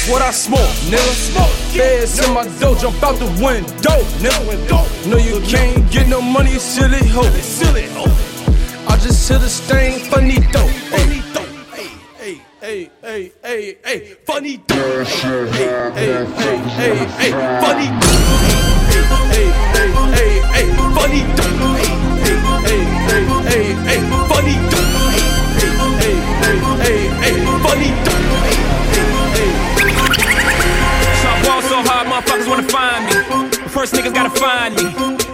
what 0.09 0.23
I 0.23 0.31
smoke, 0.31 0.61
nigga. 0.91 1.15
Smoke. 1.33 1.51
Feds 1.75 2.27
in 2.27 2.35
my 2.35 2.45
dough, 2.59 2.77
jump 2.77 3.03
out 3.03 3.19
the 3.19 3.27
window, 3.43 3.99
nigga. 4.23 5.07
No, 5.07 5.17
you 5.17 5.41
can't 5.41 5.91
get 5.91 6.09
no 6.09 6.21
money, 6.21 6.59
silly 6.59 7.07
hoe. 7.09 7.23
Silly 7.41 7.87
hoe. 7.93 8.11
I 8.89 8.97
just 8.97 9.29
hit 9.29 9.43
a 9.43 9.49
stain, 9.49 10.01
funny 10.11 10.39
dope. 10.53 10.71
Hey, 10.93 11.21
hey, 12.21 12.41
hey, 12.61 12.91
hey, 13.03 13.33
hey, 13.43 13.77
hey, 13.85 14.15
funny 14.27 14.57
dope. 14.59 15.07
Hey, 15.07 15.47
hey, 15.93 16.25
hey, 16.25 16.57
hey, 16.79 16.97
hey, 17.19 17.61
funny 17.61 17.89
dope. 18.01 18.64
Find 34.45 34.77
me. 34.77 34.85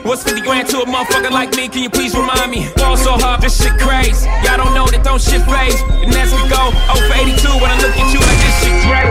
What's 0.07 0.23
50 0.23 0.41
grand 0.47 0.69
to 0.71 0.83
a 0.83 0.87
motherfucker 0.87 1.35
like 1.35 1.51
me? 1.59 1.67
Can 1.67 1.83
you 1.83 1.91
please 1.91 2.15
remind 2.15 2.51
me? 2.51 2.71
Ball 2.79 2.97
so 2.97 3.19
hard, 3.19 3.43
this 3.43 3.59
shit 3.59 3.75
crazy. 3.83 4.31
Y'all 4.47 4.57
don't 4.63 4.71
know 4.71 4.87
that 4.87 5.03
don't 5.03 5.19
shit 5.19 5.43
phase. 5.51 5.83
And 6.07 6.15
as 6.15 6.31
we 6.31 6.43
go, 6.47 6.71
0 6.95 7.11
for 7.11 7.17
82 7.19 7.43
when 7.59 7.71
I 7.75 7.77
look 7.83 7.91
at 7.91 8.09
you 8.15 8.23
like 8.23 8.39
this 8.39 8.57
shit 8.63 8.77
great. 8.87 9.11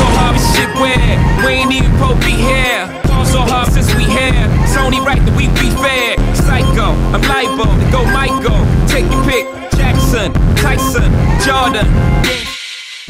So 0.00 0.06
hard, 0.16 0.40
this 0.40 0.48
shit 0.56 0.72
weird. 0.80 1.16
We 1.44 1.60
ain't 1.60 1.72
even 1.76 1.92
pro 2.00 2.16
be 2.24 2.32
here. 2.32 2.88
Ball 3.04 3.28
so 3.28 3.44
hard 3.44 3.68
since 3.76 3.92
we 3.92 4.08
here. 4.08 4.48
It's 4.64 4.76
only 4.80 5.04
right 5.04 5.20
that 5.20 5.36
we 5.36 5.52
be 5.60 5.68
fair. 5.84 6.16
Psycho, 6.32 6.96
I'm 7.12 7.20
libo, 7.28 7.68
to 7.68 7.86
go 7.92 8.00
Michael. 8.16 8.64
Take 8.88 9.04
your 9.12 9.20
pick. 9.28 9.44
Jackson, 9.76 10.32
Tyson, 10.56 11.12
Jordan. 11.44 11.84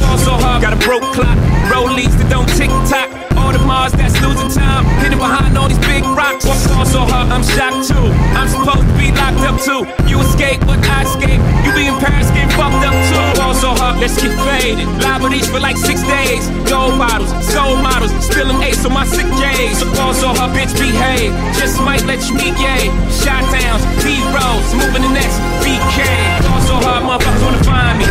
Fall 0.02 0.18
so 0.18 0.34
hard, 0.34 0.58
got 0.58 0.74
a 0.74 0.80
broke 0.82 1.06
clock. 1.14 1.38
Rollies 1.70 2.10
that 2.18 2.26
don't 2.26 2.50
tick 2.58 2.70
tock. 2.90 3.14
The 3.56 3.64
Mars 3.64 3.92
that's 3.96 4.12
losing 4.20 4.52
time. 4.52 4.84
Hidden 5.00 5.16
behind 5.16 5.56
all 5.56 5.64
these 5.64 5.80
big 5.88 6.04
rocks. 6.12 6.44
Fall 6.44 6.84
so 6.84 7.08
hard, 7.08 7.32
I'm 7.32 7.40
shocked 7.40 7.88
too. 7.88 8.04
I'm 8.36 8.52
supposed 8.52 8.84
to 8.84 8.94
be 9.00 9.08
locked 9.16 9.40
up 9.48 9.56
too. 9.64 9.88
You 10.04 10.20
escape, 10.20 10.60
but 10.68 10.76
I 10.84 11.08
escape. 11.08 11.40
You 11.64 11.72
be 11.72 11.88
in 11.88 11.96
Paris, 11.96 12.28
getting 12.36 12.52
fucked 12.52 12.84
up 12.84 12.92
too. 13.08 13.40
Fall 13.40 13.56
so 13.56 13.72
hard, 13.72 13.96
let's 13.96 14.20
get 14.20 14.36
faded. 14.44 14.84
Liberties 15.00 15.48
for 15.48 15.56
like 15.56 15.80
six 15.80 16.04
days. 16.04 16.44
Gold 16.68 17.00
bottles, 17.00 17.32
soul 17.48 17.80
models. 17.80 18.12
Spilling 18.20 18.60
ace 18.60 18.84
on 18.84 18.92
my 18.92 19.08
sick 19.08 19.24
days. 19.40 19.80
So 19.80 19.88
fall 19.96 20.12
so 20.12 20.36
bitch, 20.52 20.76
behave. 20.76 21.32
Just 21.56 21.80
might 21.80 22.04
let 22.04 22.20
you 22.28 22.36
meet 22.36 22.60
gay. 22.60 22.92
Shot 23.08 23.40
downs, 23.48 23.80
B 24.04 24.20
roads, 24.36 24.68
moving 24.76 25.00
the 25.00 25.12
next 25.16 25.40
BK. 25.64 26.04
Fall 26.44 26.60
so 26.68 26.76
hard, 26.84 27.08
motherfuckers 27.08 27.40
wanna 27.40 27.64
find 27.64 27.96
me. 28.04 28.06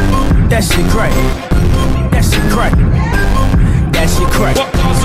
That 0.50 0.66
shit 0.66 0.90
great. 0.90 1.14
That 2.10 2.26
shit 2.26 2.42
crack. 2.50 2.74
That 3.94 4.10
shit 4.10 4.26
on 4.86 4.96
so 5.02 5.05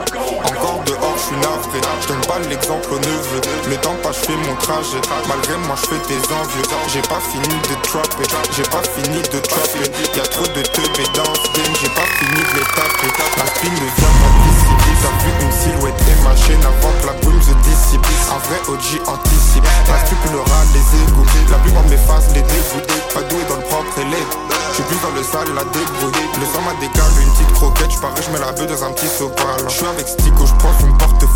je 2.01 2.07
donne 2.07 2.21
pas 2.27 2.39
l'exemple 2.49 2.93
au 2.93 2.99
neveu. 2.99 3.41
Mais 3.69 3.77
tant 3.77 3.95
pas, 4.03 4.11
je 4.11 4.19
fais 4.19 4.35
mon 4.35 4.55
trajet. 4.55 4.99
Malgré 5.27 5.55
moi, 5.67 5.75
je 5.79 5.87
fais 5.87 6.01
des 6.07 6.21
envieux. 6.33 6.65
J'ai 6.91 7.01
pas 7.03 7.21
fini 7.21 7.47
de 7.47 7.75
trapper. 7.87 8.27
J'ai 8.55 8.63
pas 8.63 8.83
fini 8.83 9.21
de 9.21 9.39
trapper. 9.39 9.85
Y'a 10.15 10.23
trop 10.23 10.47
de 10.47 10.61
teubés 10.61 11.09
dans 11.15 11.33
ce 11.35 11.47
game. 11.55 11.73
J'ai 11.79 11.89
pas 11.89 12.07
fini 12.19 12.41
de 12.41 12.53
les 12.59 12.67
taper. 12.75 13.11
La 13.37 13.45
spine 13.55 13.73
ne 13.73 13.87
vient 13.95 14.15
pas 14.19 14.31
d'ici. 14.43 14.71
T'as 15.01 15.15
vu 15.23 15.31
une 15.41 15.51
silhouette 15.51 16.01
et 16.07 16.23
ma 16.23 16.35
chaîne 16.35 16.61
avant 16.61 16.93
que 17.01 17.07
la 17.07 17.13
brume 17.23 17.41
se 17.41 17.53
dissipe. 17.65 18.05
Un 18.29 18.39
vrai 18.47 18.59
OG 18.67 19.01
anticipe. 19.07 19.65
Râle, 19.87 20.67
les 20.73 20.87
égouts. 21.03 21.25
La 21.49 21.57
plupart 21.57 21.83
m'efface 21.85 22.27
les 22.35 22.41
dégoûts. 22.41 22.85
Pas 23.13 23.21
doué 23.23 23.43
dans 23.49 23.55
le 23.55 23.63
propre 23.63 23.97
élève. 23.97 24.31
J'suis 24.71 24.83
plus 24.83 24.99
dans 25.03 25.11
le 25.11 25.23
sale, 25.23 25.51
la 25.55 25.63
débrouille. 25.65 26.11
Le 26.39 26.45
sang 26.45 26.61
m'a 26.63 26.73
décalé, 26.79 27.23
une 27.23 27.31
petite 27.31 27.53
croquette. 27.53 27.91
J'parais, 27.91 28.21
j'mets 28.21 28.39
la 28.39 28.51
bœuf 28.51 28.67
dans 28.67 28.83
un 28.85 28.91
petit 28.93 29.07
sopal. 29.07 29.59
J'suis 29.67 29.85
avec 29.85 30.07
Stico, 30.07 30.45
j'prends 30.45 30.73
son 30.79 30.91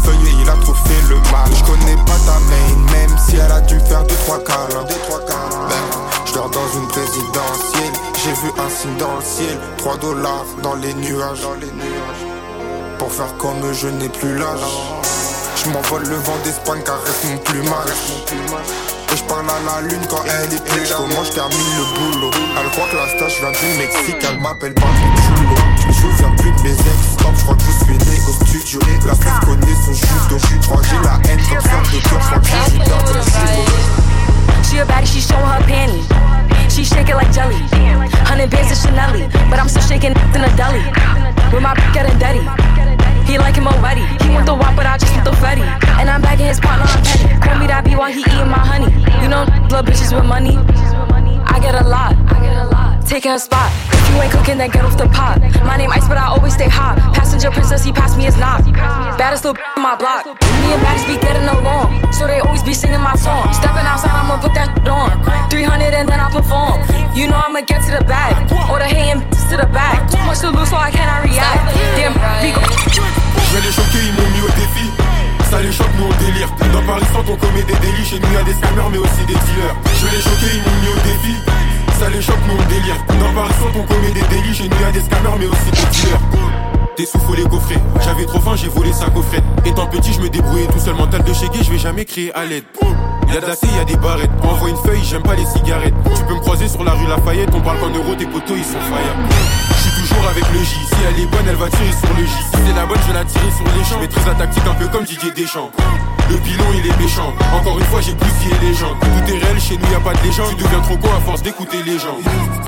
et 0.07 0.41
il 0.41 0.49
a 0.49 0.53
trop 0.63 0.73
fait 0.73 1.01
le 1.09 1.15
mal. 1.31 1.49
J'connais 1.55 1.95
pas 2.05 2.19
ta 2.25 2.39
main, 2.39 2.91
même 2.91 3.17
si 3.27 3.35
elle 3.37 3.51
a 3.51 3.61
dû 3.61 3.75
me 3.75 3.85
faire 3.85 4.03
deux 4.03 4.15
trois 4.25 4.39
câlins. 4.43 4.83
Deux 4.87 4.99
trois 5.07 5.19
câlins. 5.25 5.67
Ben, 5.69 5.85
j'dors 6.25 6.49
dans 6.49 6.69
une 6.79 6.87
présidentielle. 6.87 7.93
J'ai 8.23 8.31
vu 8.31 8.49
un 8.57 8.69
signe 8.69 8.97
dans 8.97 9.15
le 9.15 9.21
ciel. 9.21 9.57
3 9.77 9.97
dollars 9.97 10.45
dans 10.63 10.73
les 10.75 10.93
nuages. 10.95 11.41
Dans 11.41 11.53
les 11.53 11.67
nuages. 11.67 12.25
Pour 12.97 13.11
faire 13.11 13.37
comme 13.37 13.63
eux, 13.63 13.73
je 13.73 13.87
n'ai 13.87 14.09
plus 14.09 14.35
l'âge. 14.35 14.65
Je 15.63 15.69
m'envole 15.69 16.03
le 16.03 16.15
vent 16.15 16.37
d'Espagne, 16.43 16.81
caresse 16.83 17.23
mon 17.25 17.37
plumage. 17.37 17.89
Et 19.13 19.15
je 19.15 19.23
parle 19.25 19.45
à 19.49 19.59
la 19.81 19.87
lune 19.87 20.01
quand 20.09 20.23
elle 20.25 20.53
est 20.53 20.63
plus. 20.65 20.89
Moi 21.13 21.23
je 21.23 21.31
termine 21.31 21.57
le 21.77 21.85
boulot? 21.95 22.31
Elle 22.33 22.71
croit 22.71 22.87
que 22.91 22.95
la 22.95 23.07
stage 23.15 23.39
vient 23.39 23.51
du 23.51 23.77
Mexique, 23.77 24.25
elle 24.27 24.39
m'appelle 24.39 24.73
pas 24.73 24.81
chulo. 24.81 25.55
Je 25.79 25.87
me 25.87 25.93
souviens 25.93 26.31
plus 26.37 26.51
de 26.51 26.61
mes 26.63 26.73
ex, 26.73 27.17
top, 27.17 27.33
je 27.37 27.43
crois 27.43 27.55
que 27.55 27.61
je 27.61 27.85
suis 27.85 27.97
né 27.97 28.19
au 28.27 28.45
studio. 28.45 28.79
Dans 31.61 31.79
le 31.79 31.85
judo. 31.85 32.95
She 34.63 34.79
a 34.79 34.85
baddie, 34.85 35.05
she 35.05 35.21
showing 35.21 35.45
her 35.45 35.61
panty. 35.63 36.03
She 36.69 36.83
shake 36.83 37.09
it 37.09 37.15
like 37.15 37.31
jelly. 37.31 37.55
Hundred 38.27 38.49
bands 38.49 38.71
of 38.71 38.77
Chanel, 38.77 39.29
but 39.49 39.59
I'm 39.59 39.69
still 39.69 39.83
shaking 39.83 40.11
in 40.11 40.41
a 40.43 40.49
deli. 40.57 40.83
With 41.53 41.61
my 41.61 41.73
getting 41.93 42.17
dirty. 42.19 42.43
He 43.25 43.37
like 43.37 43.55
him 43.55 43.67
already. 43.67 44.01
He 44.23 44.29
want 44.29 44.45
the 44.45 44.53
wop, 44.53 44.75
but 44.75 44.85
I 44.85 44.97
just 44.97 45.13
want 45.13 45.25
the 45.25 45.33
fatty. 45.37 45.61
And 45.99 46.09
I'm 46.09 46.21
bagging 46.21 46.47
his 46.47 46.59
partner, 46.59 46.85
I'm 46.85 47.03
petty. 47.03 47.27
Call 47.39 47.57
me 47.59 47.67
that 47.67 47.85
B 47.85 47.95
while 47.95 48.11
he 48.11 48.19
eating 48.21 48.49
my 48.49 48.59
honey. 48.59 48.91
You 49.21 49.29
know, 49.29 49.45
little 49.69 49.81
bitches 49.81 50.13
with 50.13 50.25
money. 50.25 50.57
I 51.47 51.59
get 51.59 51.75
a 51.75 51.87
lot. 51.87 52.13
Taking 53.05 53.31
a 53.31 53.39
spot. 53.39 53.71
If 53.93 54.09
you 54.09 54.21
ain't 54.21 54.31
cooking, 54.31 54.57
then 54.57 54.69
get 54.69 54.83
off 54.83 54.97
the 54.97 55.07
pot. 55.07 55.39
My 55.63 55.77
name 55.77 55.91
Ice, 55.91 56.07
but 56.07 56.17
I 56.17 56.27
always 56.27 56.53
stay 56.53 56.67
hot. 56.67 56.97
Passenger 57.13 57.51
princess, 57.51 57.83
he 57.83 57.91
passed 57.91 58.17
me 58.17 58.25
his 58.25 58.37
knock. 58.37 58.65
Baddest 59.17 59.45
little 59.45 59.61
in 59.77 59.83
my 59.83 59.95
block. 59.95 60.25
Me 60.25 60.73
and 60.73 60.81
Baddest 60.81 61.07
be 61.07 61.15
getting 61.21 61.47
along, 61.47 62.11
so 62.11 62.27
they 62.27 62.39
always 62.39 62.63
be 62.63 62.73
singing 62.73 63.01
my 63.01 63.15
song. 63.15 63.45
Stepping 63.53 63.85
outside, 63.85 64.11
I'ma 64.11 64.41
put 64.41 64.53
that 64.57 64.73
on. 64.89 65.21
300 65.49 65.93
and 65.93 66.09
then 66.09 66.19
I 66.19 66.29
perform. 66.33 66.81
You 67.15 67.29
know 67.29 67.37
I'ma 67.37 67.61
get 67.61 67.85
to 67.85 67.91
the 67.93 68.03
bag. 68.03 68.35
Or 68.69 68.79
the 68.79 68.89
hating 68.89 69.21
to 69.49 69.55
the 69.55 69.69
back. 69.69 70.09
Too 70.09 70.19
much 70.25 70.39
to 70.41 70.49
lose, 70.49 70.69
so 70.69 70.75
I 70.75 70.91
cannot 70.91 71.23
react. 71.23 71.61
Damn, 71.95 72.13
go. 72.53 72.61
Ça 75.49 75.61
les 75.61 75.71
choque, 75.71 75.87
nous 75.97 76.05
on 76.05 76.25
délire. 76.25 76.49
Dans 76.73 76.85
Paris 76.85 77.05
on 77.15 77.35
commet 77.37 77.63
des 77.63 77.75
délits. 77.75 78.05
Chez 78.05 78.19
nous, 78.19 78.33
y'a 78.33 78.43
des 78.43 78.53
scammers, 78.53 78.89
mais 78.91 78.97
aussi 78.97 79.23
des 79.25 79.33
dealers. 79.33 79.75
Je 80.01 80.07
les 80.07 80.21
choquer, 80.21 80.51
ils 80.55 80.63
m'ont 80.63 80.81
mis 80.81 80.89
au 80.89 80.99
défi. 81.05 81.54
Ça 81.99 82.09
les 82.09 82.21
choque, 82.21 82.35
nous 82.47 82.55
on 82.61 82.69
délire. 82.69 82.95
Dans 83.19 83.33
Paris 83.33 83.53
on 83.73 83.83
commet 83.83 84.11
des 84.11 84.21
délits. 84.27 84.53
Chez 84.53 84.67
nous, 84.67 84.79
y'a 84.81 84.91
des 84.91 84.99
scammers, 84.99 85.37
mais 85.39 85.45
aussi 85.45 85.71
des 85.71 85.85
dealers. 85.91 86.19
Des 86.97 87.05
sous, 87.05 87.19
faut 87.19 87.35
les 87.35 87.43
coffrer. 87.43 87.77
J'avais 88.03 88.25
trop 88.25 88.39
faim, 88.39 88.55
j'ai 88.55 88.67
volé 88.67 88.91
sa 88.91 89.09
coffrette. 89.09 89.43
Étant 89.65 89.87
petit, 89.87 90.13
je 90.13 90.19
me 90.19 90.29
débrouillais 90.29 90.67
tout 90.67 90.79
seul. 90.79 90.95
Mental 90.95 91.23
de 91.23 91.33
chégué, 91.33 91.59
je 91.63 91.71
vais 91.71 91.77
jamais 91.77 92.05
crier 92.05 92.33
à 92.33 92.45
l'aide. 92.45 92.65
Y'a 93.33 93.41
de 93.41 93.47
la 93.47 93.55
C, 93.55 93.67
y'a 93.77 93.85
des 93.85 93.97
barrettes. 93.97 94.29
Envoie 94.43 94.69
une 94.69 94.77
feuille, 94.77 95.03
j'aime 95.03 95.23
pas 95.23 95.35
les 95.35 95.45
cigarettes. 95.45 95.93
Tu 96.15 96.23
peux 96.23 96.35
me 96.35 96.39
croiser 96.39 96.67
sur 96.67 96.83
la 96.83 96.91
rue 96.91 97.07
Lafayette, 97.07 97.49
on 97.53 97.61
parle 97.61 97.79
qu'en 97.79 97.89
euros, 97.89 98.15
tes 98.15 98.25
potos 98.25 98.57
ils 98.57 98.63
sont 98.63 98.79
fire. 98.79 99.15
Toujours 100.05 100.27
avec 100.29 100.45
le 100.53 100.59
J. 100.59 100.65
Si 100.65 100.95
elle 101.07 101.19
est 101.19 101.25
bonne, 101.25 101.47
elle 101.47 101.55
va 101.55 101.67
tirer 101.67 101.91
sur 101.91 102.13
le 102.15 102.25
J. 102.25 102.29
Si 102.29 102.59
c'est 102.65 102.75
la 102.75 102.85
bonne, 102.85 102.99
je 103.01 103.07
vais 103.07 103.17
la 103.17 103.25
tirer 103.25 103.49
sur 103.49 103.65
les 103.65 103.83
champs. 103.83 103.95
Je 103.95 104.01
maîtrise 104.01 104.25
la 104.27 104.35
tactique 104.35 104.67
un 104.69 104.73
peu 104.75 104.87
comme 104.87 105.03
Didier 105.03 105.31
Deschamps. 105.31 105.71
Le 106.29 106.37
pilon 106.37 106.65
il 106.73 106.85
est 106.85 106.97
méchant. 106.97 107.33
Encore 107.53 107.79
une 107.79 107.85
fois, 107.85 108.01
j'ai 108.01 108.13
bousillé 108.13 108.53
les 108.61 108.73
gens. 108.73 108.93
Tout 109.01 109.33
est 109.33 109.37
réel, 109.37 109.59
chez 109.59 109.77
nous 109.77 109.91
y 109.91 109.95
a 109.95 109.99
pas 109.99 110.13
de 110.13 110.21
légende. 110.21 110.49
Tu 110.57 110.63
deviens 110.63 110.81
trop 110.81 110.97
con 110.97 111.09
à 111.15 111.21
force 111.21 111.41
d'écouter 111.41 111.81
les 111.83 111.97
gens. 111.97 112.17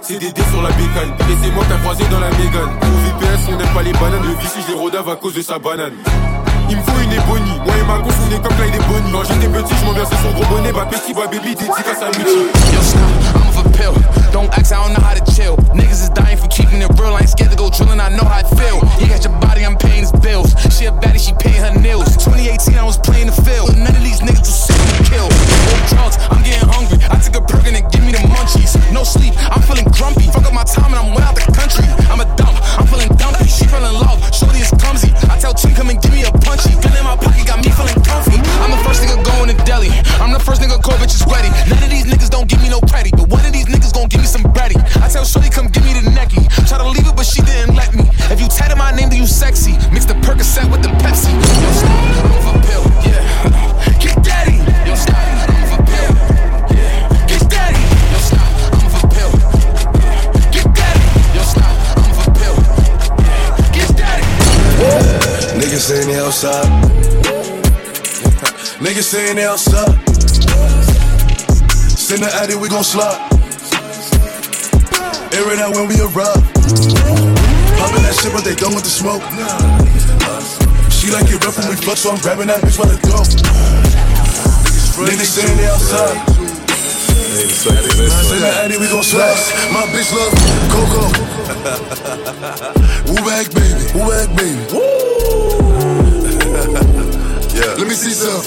C'est 0.02 0.18
des 0.18 0.32
dés 0.32 0.48
sur 0.52 0.62
la 0.62 0.70
bécane. 0.70 1.14
Et 1.30 1.38
c'est 1.44 1.52
moi 1.52 1.64
t'as 1.70 1.78
croisé 1.78 2.06
dans 2.10 2.20
la 2.20 2.30
mégane. 2.32 2.74
Au 2.82 2.98
VPS, 3.06 3.50
on 3.50 3.58
n'aime 3.58 3.74
pas 3.74 3.84
les 3.84 3.94
bananes. 3.94 4.24
Le 4.24 4.34
vici, 4.42 4.60
je 4.66 4.74
les 4.74 4.80
rodave 4.80 5.10
à 5.10 5.16
cause 5.16 5.36
de 5.36 5.42
sa 5.42 5.60
banane. 5.60 5.94
Il 6.70 6.78
me 6.78 6.82
faut 6.82 7.00
une 7.02 7.14
ébonie, 7.14 7.60
moi 7.66 7.76
et 7.80 7.84
ma 7.88 8.00
gosse 8.00 8.14
on 8.28 8.36
est 8.36 8.42
comme 8.42 8.56
Clyde 8.58 8.76
et 8.76 8.84
Bonnie 8.92 9.12
Quand 9.12 9.24
j'étais 9.24 9.48
petit 9.48 9.74
je 9.80 9.94
versais 9.94 10.16
son 10.22 10.32
gros 10.32 10.46
bonnet 10.46 10.72
Bah 10.74 10.88
petit 10.90 11.14
boy 11.14 11.28
baby 11.28 11.56
dédicace 11.56 12.02
à 12.02 12.12
stop, 12.88 13.10
I'm 13.36 13.48
off 13.48 13.66
a 13.66 13.70
pill. 13.72 13.94
Don't 14.32 14.50
ask, 14.54 14.72
I 14.72 14.80
don't 14.82 14.94
know 14.94 15.04
how 15.04 15.14
to 15.14 15.24
chill. 15.32 15.56
Niggas 15.74 16.04
is 16.04 16.10
dying 16.10 16.38
for 16.38 16.48
keeping 16.48 16.82
it 16.82 16.92
real. 17.00 17.16
I 17.16 17.22
ain't 17.22 17.30
scared 17.30 17.52
to 17.52 17.58
go 17.58 17.70
drilling, 17.70 18.00
I 18.00 18.10
know 18.10 18.24
how 18.24 18.40
it 18.40 18.50
feel. 18.56 18.80
You 19.00 19.08
got 19.08 19.24
your 19.24 19.34
body, 19.40 19.66
I'm 19.66 19.78
paying 19.78 20.02
his 20.02 20.12
bills. 20.12 20.54
She 20.76 20.86
a 20.86 20.92
baddie, 20.92 21.20
she 21.20 21.34
paying 21.40 21.62
her 21.62 21.74
nails. 21.80 22.16
2018, 22.18 22.78
I 22.78 22.84
was 22.84 22.98
playing 22.98 23.28
the 23.28 23.38
field. 23.44 23.76
None 23.76 23.96
of 23.96 24.04
these 24.04 24.20
niggas 24.22 24.48
will 24.48 24.62
sit 24.68 24.78
and 24.78 25.06
kill. 25.08 25.28
Old 25.28 25.84
drugs, 25.90 26.18
I'm 26.30 26.44
getting 26.44 26.68
hungry. 26.68 27.00
I 27.10 27.18
took 27.20 27.36
a 27.36 27.42
perk 27.42 27.66
and 27.68 27.80
give 27.92 28.04
me 28.04 28.12
the 28.12 28.24
munchies. 28.28 28.76
No 28.92 29.04
sleep, 29.04 29.34
I'm 29.52 29.62
feeling 29.64 29.88
grumpy. 29.92 30.28
Fuck 30.32 30.46
up 30.46 30.54
my 30.54 30.64
time 30.64 30.92
and 30.94 31.00
I'm 31.02 31.16
way 31.16 31.24
out 31.24 31.36
the 31.36 31.48
country. 31.52 31.88
I'm 32.12 32.20
a 32.20 32.28
dump, 32.36 32.56
I'm 32.78 32.88
feeling 32.88 33.10
dumpy. 33.18 33.48
She 33.48 33.66
fell 33.66 33.84
in 33.84 33.96
love, 34.00 34.20
shorty 34.36 34.60
is 34.60 34.72
clumsy. 34.78 35.07
I 35.48 35.54
come 35.72 35.90
and 35.90 36.02
give 36.02 36.12
me 36.12 36.28
a 36.28 36.32
punchy. 36.44 36.76
Gun 36.84 36.92
in 36.92 37.06
my 37.08 37.16
pocket, 37.16 37.48
got 37.48 37.64
me 37.64 37.72
feeling 37.72 37.96
comfy. 38.04 38.36
I'm 38.60 38.68
the 38.68 38.84
first 38.84 39.00
nigga 39.00 39.16
going 39.24 39.48
to 39.48 39.56
Delhi. 39.64 39.88
I'm 40.20 40.34
the 40.34 40.44
first 40.44 40.62
nigga 40.62 40.76
call 40.84 41.00
bitches 41.00 41.24
ready. 41.24 41.48
None 41.72 41.84
of 41.84 41.90
these 41.90 42.04
niggas 42.04 42.30
don't 42.30 42.50
give 42.50 42.62
me 42.62 42.68
no 42.68 42.82
credit, 42.82 43.14
but 43.16 43.30
one 43.30 43.46
of 43.46 43.54
these 43.54 43.66
niggas 43.66 43.94
gon' 43.94 44.10
give 44.10 44.20
me 44.20 44.28
some 44.28 44.44
bready. 44.44 44.76
I 45.02 45.08
tell 45.08 45.24
Shorty, 45.24 45.50
come 45.50 45.68
give 45.68 45.86
me 45.86 45.94
the 45.94 46.04
necky. 46.12 46.44
Try 46.68 46.80
to 46.80 46.90
leave 46.90 47.08
it, 47.08 47.16
but 47.16 47.26
she 47.26 47.42
didn't 47.42 47.76
let 47.76 47.96
me. 47.96 48.04
If 48.28 48.42
you 48.42 48.50
tatted 48.50 48.78
my 48.78 48.92
name, 48.92 49.08
then 49.08 49.20
you 49.20 49.28
sexy. 49.28 49.80
Mix 49.94 50.04
the 50.04 50.16
Percocet 50.20 50.70
with 50.70 50.84
the 50.84 50.90
Pepsi. 51.00 51.32
They 66.28 66.34
outside. 66.34 66.68
Niggas 68.84 69.08
saying 69.08 69.38
they 69.38 69.46
outside. 69.46 69.96
Send 71.96 72.22
the 72.22 72.28
addy, 72.44 72.56
we 72.56 72.68
gon' 72.68 72.84
slide. 72.84 73.16
Air 75.32 75.48
it 75.56 75.60
out 75.64 75.72
when 75.72 75.88
we 75.88 75.96
arrive. 76.04 76.44
Poppin' 77.80 78.04
that 78.04 78.20
shit, 78.20 78.34
but 78.36 78.44
they 78.44 78.56
done 78.56 78.76
with 78.76 78.84
the 78.84 78.92
smoke. 78.92 79.24
She 80.92 81.16
like 81.16 81.32
it 81.32 81.40
rough 81.46 81.58
when 81.60 81.70
we 81.70 81.78
fuck, 81.80 81.96
so 81.96 82.12
I'm 82.12 82.20
grabbing 82.20 82.48
that 82.48 82.60
bitch 82.60 82.76
by 82.76 82.92
the 82.92 83.00
throat. 83.08 83.32
Niggas 85.08 85.32
saying 85.32 85.56
they 85.56 85.68
outside. 85.72 86.28
Send 87.56 88.44
the 88.44 88.52
addy, 88.52 88.76
we 88.76 88.92
gon' 88.92 89.02
slide. 89.02 89.32
My 89.72 89.88
bitch 89.96 90.12
love 90.12 90.36
Coco. 90.76 91.08
Woo 93.16 93.24
back, 93.24 93.48
baby. 93.56 93.80
Woo 93.96 94.12
back, 94.12 94.28
baby. 94.36 94.60
yeah. 94.76 94.97
Some. 97.98 98.46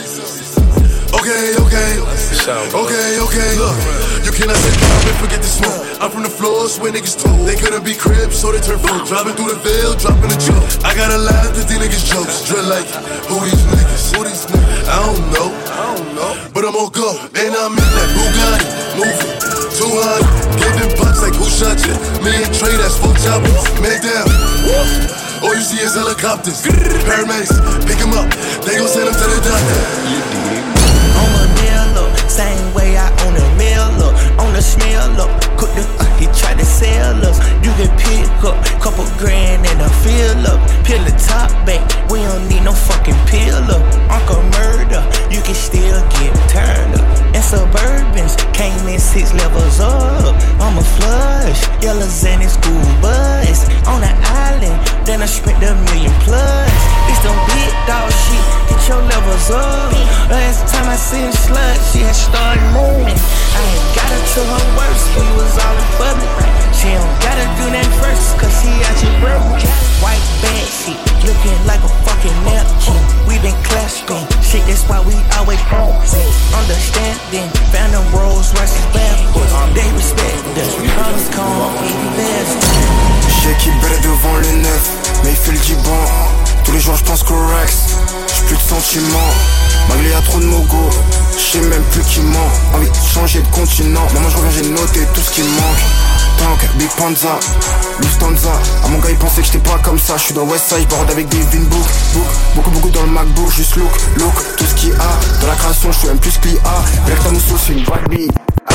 Okay, 1.11 1.59
okay. 1.59 1.91
Okay, 1.99 3.19
okay. 3.19 3.51
Look, 3.59 3.77
you 4.23 4.31
cannot 4.31 4.55
sit 4.55 4.79
down 4.79 5.03
and 5.11 5.19
forget 5.19 5.43
the 5.43 5.51
smoke. 5.51 5.75
I'm 6.01 6.09
from 6.09 6.23
the 6.23 6.31
floors 6.31 6.79
where 6.79 6.93
niggas 6.93 7.19
told. 7.19 7.49
They 7.49 7.57
couldn't 7.57 7.85
be 7.85 7.95
cribs, 7.95 8.39
so 8.39 8.53
they 8.53 8.61
turn 8.63 8.79
full. 8.79 9.05
Driving 9.05 9.35
through 9.35 9.51
the 9.51 9.59
veil, 9.59 9.99
dropping 9.99 10.31
a 10.31 10.39
joke. 10.39 10.63
I 10.87 10.95
gotta 10.95 11.19
laugh 11.19 11.51
at 11.51 11.55
these 11.59 11.67
niggas' 11.67 12.07
jokes. 12.07 12.47
Drill 12.47 12.63
like, 12.71 12.87
who 13.27 13.43
these 13.43 13.59
niggas? 13.75 14.15
Who 14.15 14.23
these 14.23 14.47
niggas? 14.47 14.87
I 14.87 14.97
don't 15.03 15.27
know. 15.35 15.51
I 15.51 15.83
don't 15.99 16.15
know. 16.15 16.33
But 16.55 16.65
I'm 16.71 16.77
on 16.79 16.95
go. 16.95 17.11
And 17.35 17.51
I'm 17.51 17.75
in 17.75 17.91
that 17.91 18.11
Bugatti. 18.15 18.71
Moving. 19.03 19.35
Too 19.75 19.91
hard. 19.99 20.23
Giving 20.63 20.95
bucks 20.95 21.27
like 21.27 21.35
who 21.35 21.51
shot 21.51 21.75
you? 21.83 22.10
Million 22.21 22.53
trade, 22.53 22.77
that's 22.77 23.01
full 23.01 23.17
choppers. 23.25 23.65
Make 23.81 24.05
down. 24.05 24.29
All 25.41 25.57
you 25.57 25.65
see 25.65 25.81
is 25.81 25.95
helicopters. 25.95 26.61
Paramedics, 27.09 27.57
pick 27.89 27.97
him 27.97 28.13
up. 28.13 28.29
They 28.61 28.77
gon' 28.77 28.89
send 28.89 29.09
him 29.09 29.17
to 29.17 29.27
the 29.27 29.41
doctor. 29.41 29.81
on 31.17 31.33
a 31.33 31.47
meal 31.57 32.05
up. 32.05 32.13
Same 32.29 32.75
way 32.75 32.99
I 33.01 33.09
own 33.25 33.35
a 33.41 33.47
meal 33.57 34.05
up. 34.05 34.13
On 34.37 34.53
the 34.53 34.61
smell 34.61 35.17
up. 35.17 35.33
Cook 35.57 35.73
the 35.73 35.85
uh, 35.97 36.05
he 36.21 36.27
tried 36.37 36.59
to 36.59 36.65
sell 36.65 37.17
us. 37.25 37.41
You 37.65 37.73
can 37.81 37.89
pick 37.97 38.29
up 38.45 38.57
couple 38.85 39.09
grand 39.17 39.65
and 39.65 39.81
a 39.81 39.89
fill 40.05 40.45
up. 40.45 40.61
Peel 40.85 41.03
the 41.05 41.17
top 41.17 41.49
back. 41.65 41.81
We 42.11 42.21
don't 42.21 42.47
need 42.49 42.65
no 42.65 42.73
fucking 42.73 43.17
up. 43.65 43.81
Uncle 44.13 44.45
murder. 44.61 45.01
You 45.33 45.41
can 45.41 45.55
still 45.57 46.01
get 46.21 46.37
turned 46.53 47.01
up. 47.01 47.30
And 47.35 47.45
suburbans 47.45 48.35
came 48.53 48.83
in 48.88 48.99
six 48.99 49.33
levels 49.33 49.81
up. 49.81 50.35
I'm 50.59 50.77
a 50.79 50.83
flush. 50.83 51.61
Yellow 51.83 52.09
Zen 52.09 52.43
school 52.49 52.83
bus. 53.01 53.69
On 53.87 54.01
the 54.01 54.12
island. 54.47 54.77
Then 55.07 55.23
I 55.23 55.27
spent 55.27 55.62
a 55.62 55.75
million 55.90 56.12
plus. 56.27 56.71
It's 57.11 57.21
them 57.23 57.38
big 57.55 57.73
dog 57.87 58.11
shit. 58.11 58.45
Get 58.69 58.81
your 58.88 59.03
levels 59.03 59.51
up. 59.51 59.93
Last 60.31 60.66
time 60.73 60.88
I 60.88 60.97
seen 60.97 61.31
slut, 61.31 61.79
she 61.93 62.01
had 62.07 62.14
started 62.14 62.62
moving. 62.75 63.19
I 63.19 63.61
ain't 63.62 63.88
got 63.95 64.09
her 64.11 64.23
to 64.35 64.40
her 64.47 64.64
worst. 64.79 65.05
We 65.14 65.27
was 65.38 65.55
all 65.59 65.77
in 65.79 65.88
public. 65.99 66.70
Gotta 66.81 67.45
do 67.61 67.69
that 67.77 67.85
first, 68.01 68.40
cause 68.40 68.49
she 68.57 68.73
out 68.88 68.97
your 69.05 69.12
broke. 69.21 69.61
White 70.01 70.24
bag 70.41 70.64
shit, 70.64 70.97
looking 71.28 71.53
like 71.68 71.85
a 71.85 71.93
fucking 72.09 72.33
napkin. 72.49 72.97
We 73.28 73.37
been 73.45 73.53
clasping, 73.68 74.24
shit, 74.41 74.64
that's 74.64 74.89
why 74.89 75.05
we 75.05 75.12
always 75.37 75.61
bouncing. 75.68 76.24
Understanding, 76.57 77.53
found 77.68 77.93
them 77.93 78.01
Rolls 78.16 78.49
Royces 78.57 78.81
backwards. 78.97 79.53
They 79.76 79.85
respect 79.93 80.41
us, 80.57 80.72
promise 80.97 81.28
come 81.37 81.76
invest. 81.85 82.57
J'ai 83.45 83.53
qui 83.61 83.68
brille 83.85 84.01
devant 84.01 84.41
le 84.41 84.64
neuf, 84.64 84.85
mais 85.22 85.33
il 85.33 85.37
fait 85.37 85.53
le 85.53 85.61
giban. 85.61 86.05
Tous 86.64 86.72
les 86.72 86.81
jours 86.81 86.97
je 86.97 87.05
pense 87.05 87.22
qu'au 87.22 87.37
j'ai 87.37 88.43
plus 88.49 88.57
de 88.57 88.62
sentiments. 88.62 89.35
Malgré 89.91 90.16
y'a 90.16 90.22
trop 90.22 90.41
de 90.41 90.47
mogo, 90.47 90.89
je 91.37 91.39
sais 91.39 91.61
même 91.61 91.85
plus 91.93 92.01
qui 92.09 92.20
ment. 92.20 92.51
Envie 92.72 92.89
de 92.89 92.97
changer 93.12 93.43
de 93.43 93.49
continent, 93.49 94.09
maman 94.14 94.31
je 94.31 94.37
reviens, 94.39 94.62
j'ai 94.62 94.70
noté 94.70 95.01
tout 95.12 95.20
ce 95.20 95.31
qui 95.31 95.43
manque. 95.43 96.10
Big 96.76 96.88
Panza, 96.97 97.38
Lufthansa. 98.01 98.53
À 98.84 98.88
mon 98.88 98.99
gars, 98.99 99.11
il 99.11 99.16
pensait 99.16 99.41
que 99.43 99.47
j'étais 99.47 99.59
pas 99.59 99.78
comme 99.82 99.99
ça. 99.99 100.16
Je 100.16 100.24
suis 100.24 100.34
dans 100.34 100.47
Westside, 100.47 100.86
je 100.88 101.12
avec 101.12 101.28
des 101.28 101.38
Vin 101.38 101.64
Book. 101.64 101.86
Beaucoup, 102.55 102.70
beaucoup 102.70 102.91
dans 102.91 103.03
le 103.03 103.09
MacBook, 103.09 103.51
juste 103.51 103.76
look, 103.76 103.91
look. 104.16 104.34
Tout 104.57 104.64
ce 104.64 104.74
qu'il 104.74 104.93
a, 104.93 105.41
dans 105.41 105.47
la 105.47 105.55
création, 105.57 105.93
je 105.93 105.99
suis 105.99 106.09
même 106.09 106.18
plus 106.18 106.38
que 106.38 106.49
l'IA. 106.49 106.61
Black 107.07 107.22
Tamusso, 107.22 107.57
c'est 107.59 107.72
une 107.72 107.84
bad 107.84 108.09
bee. 108.09 108.28
Ah, 108.68 108.74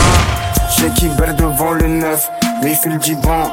j'ai 0.77 0.89
qui 0.91 1.09
devant 1.09 1.71
le 1.71 1.87
neuf, 1.87 2.27
mais 2.61 2.71
il 2.71 2.75
fait 2.75 2.89
le 2.89 2.97
diban. 2.99 3.51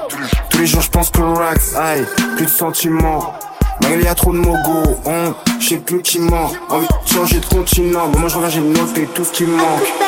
Tous 0.51 0.59
les 0.59 0.67
jours, 0.67 0.83
je 0.83 0.91
pense 0.91 1.11
que 1.11 1.21
Rax, 1.21 1.75
aïe, 1.77 2.05
plus 2.37 2.47
de 2.47 2.51
sentiments. 2.51 3.35
Malgré 3.81 4.03
y'a 4.05 4.15
trop 4.15 4.33
de 4.33 4.39
mogo, 4.39 4.83
on, 5.07 5.35
je 5.59 5.69
sais 5.69 5.77
plus 5.77 6.03
qui 6.03 6.19
ment. 6.21 6.53
Envie 6.69 6.87
de 6.87 7.13
changer 7.13 7.41
de 7.41 7.47
continent, 7.47 8.09
mais 8.13 8.19
moi 8.21 8.29
je 8.29 8.37
reviens, 8.37 8.51
j'ai 8.51 8.61
noté 8.61 9.09
tout 9.15 9.25
ce 9.25 9.33
qui 9.33 9.45
manque. 9.45 10.02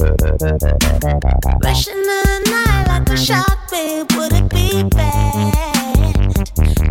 Rush 0.00 1.88
in 1.88 2.00
the 2.00 2.40
night 2.50 2.84
like 2.88 3.10
a 3.10 3.16
shark, 3.18 3.70
babe. 3.70 4.10
Would 4.12 4.32
it 4.32 4.48
be 4.48 4.82
bad 4.88 6.24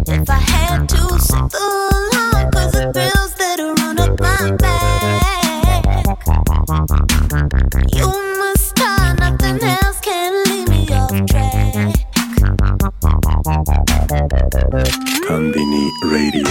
if 0.07 0.30
I 0.30 0.34
had 0.36 0.88
to 0.89 1.20
sit 1.20 1.49
the 1.49 1.57
line? 2.14 2.51
Cause 2.51 2.72
the 2.72 2.91
thrills 2.93 3.34
that 3.34 3.60
are 3.62 3.74
up 3.99 4.20
my 4.20 4.51
back. 4.57 5.26
You 7.95 8.07
must 8.38 8.78
nothing 9.18 9.60
else 9.64 9.99
can 10.01 10.43
me 10.70 10.88
off 10.93 11.26
track. 11.26 11.95
Radio. 16.03 16.47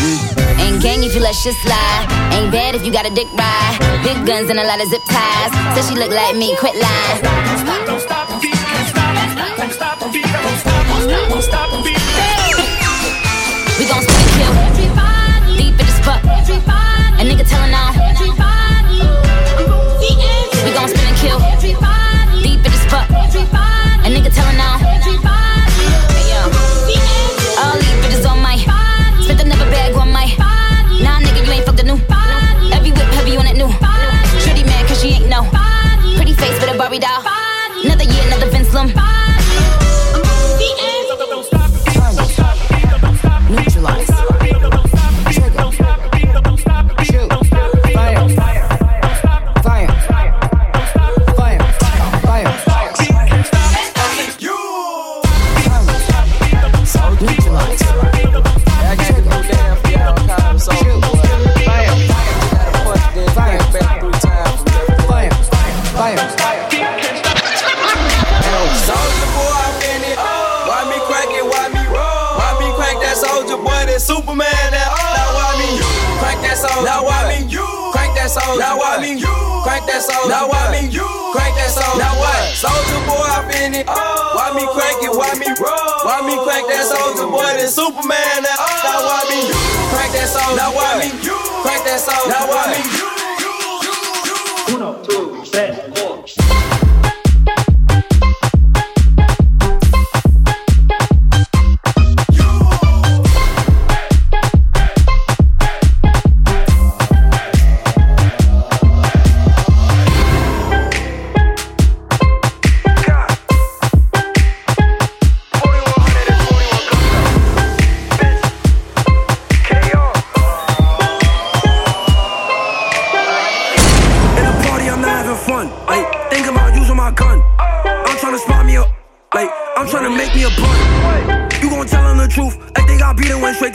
Mm 0.00 0.29
gang 0.78 1.02
if 1.02 1.14
you 1.14 1.20
let 1.20 1.34
shit 1.34 1.56
slide. 1.56 2.06
Ain't 2.32 2.52
bad 2.52 2.74
if 2.74 2.84
you 2.84 2.92
got 2.92 3.06
a 3.06 3.10
dick 3.10 3.28
ride. 3.34 3.78
Big 4.04 4.26
guns 4.26 4.50
and 4.50 4.58
a 4.58 4.64
lot 4.64 4.80
of 4.80 4.88
zip 4.88 5.02
ties. 5.04 5.50
Said 5.74 5.84
she 5.88 5.94
look 5.98 6.10
like 6.10 6.36
me, 6.36 6.54
quit 6.56 6.76
lying. 6.76 7.22
Don't 7.22 7.58
stop, 7.58 7.86
don't 7.86 8.00
stop 8.00 8.28
the 8.28 8.38
beat, 8.38 8.54
can't 8.54 8.88
stop. 8.88 9.56
Don't 9.58 9.72
stop 9.72 9.98
the 9.98 10.08
beat, 10.08 10.22
don't 10.22 10.58
stop, 10.62 10.86
don't 10.86 11.02
stop, 11.02 11.28
don't 11.28 11.42
stop 11.42 11.70
the 11.70 11.82
beat. 11.82 11.94
We 11.94 11.99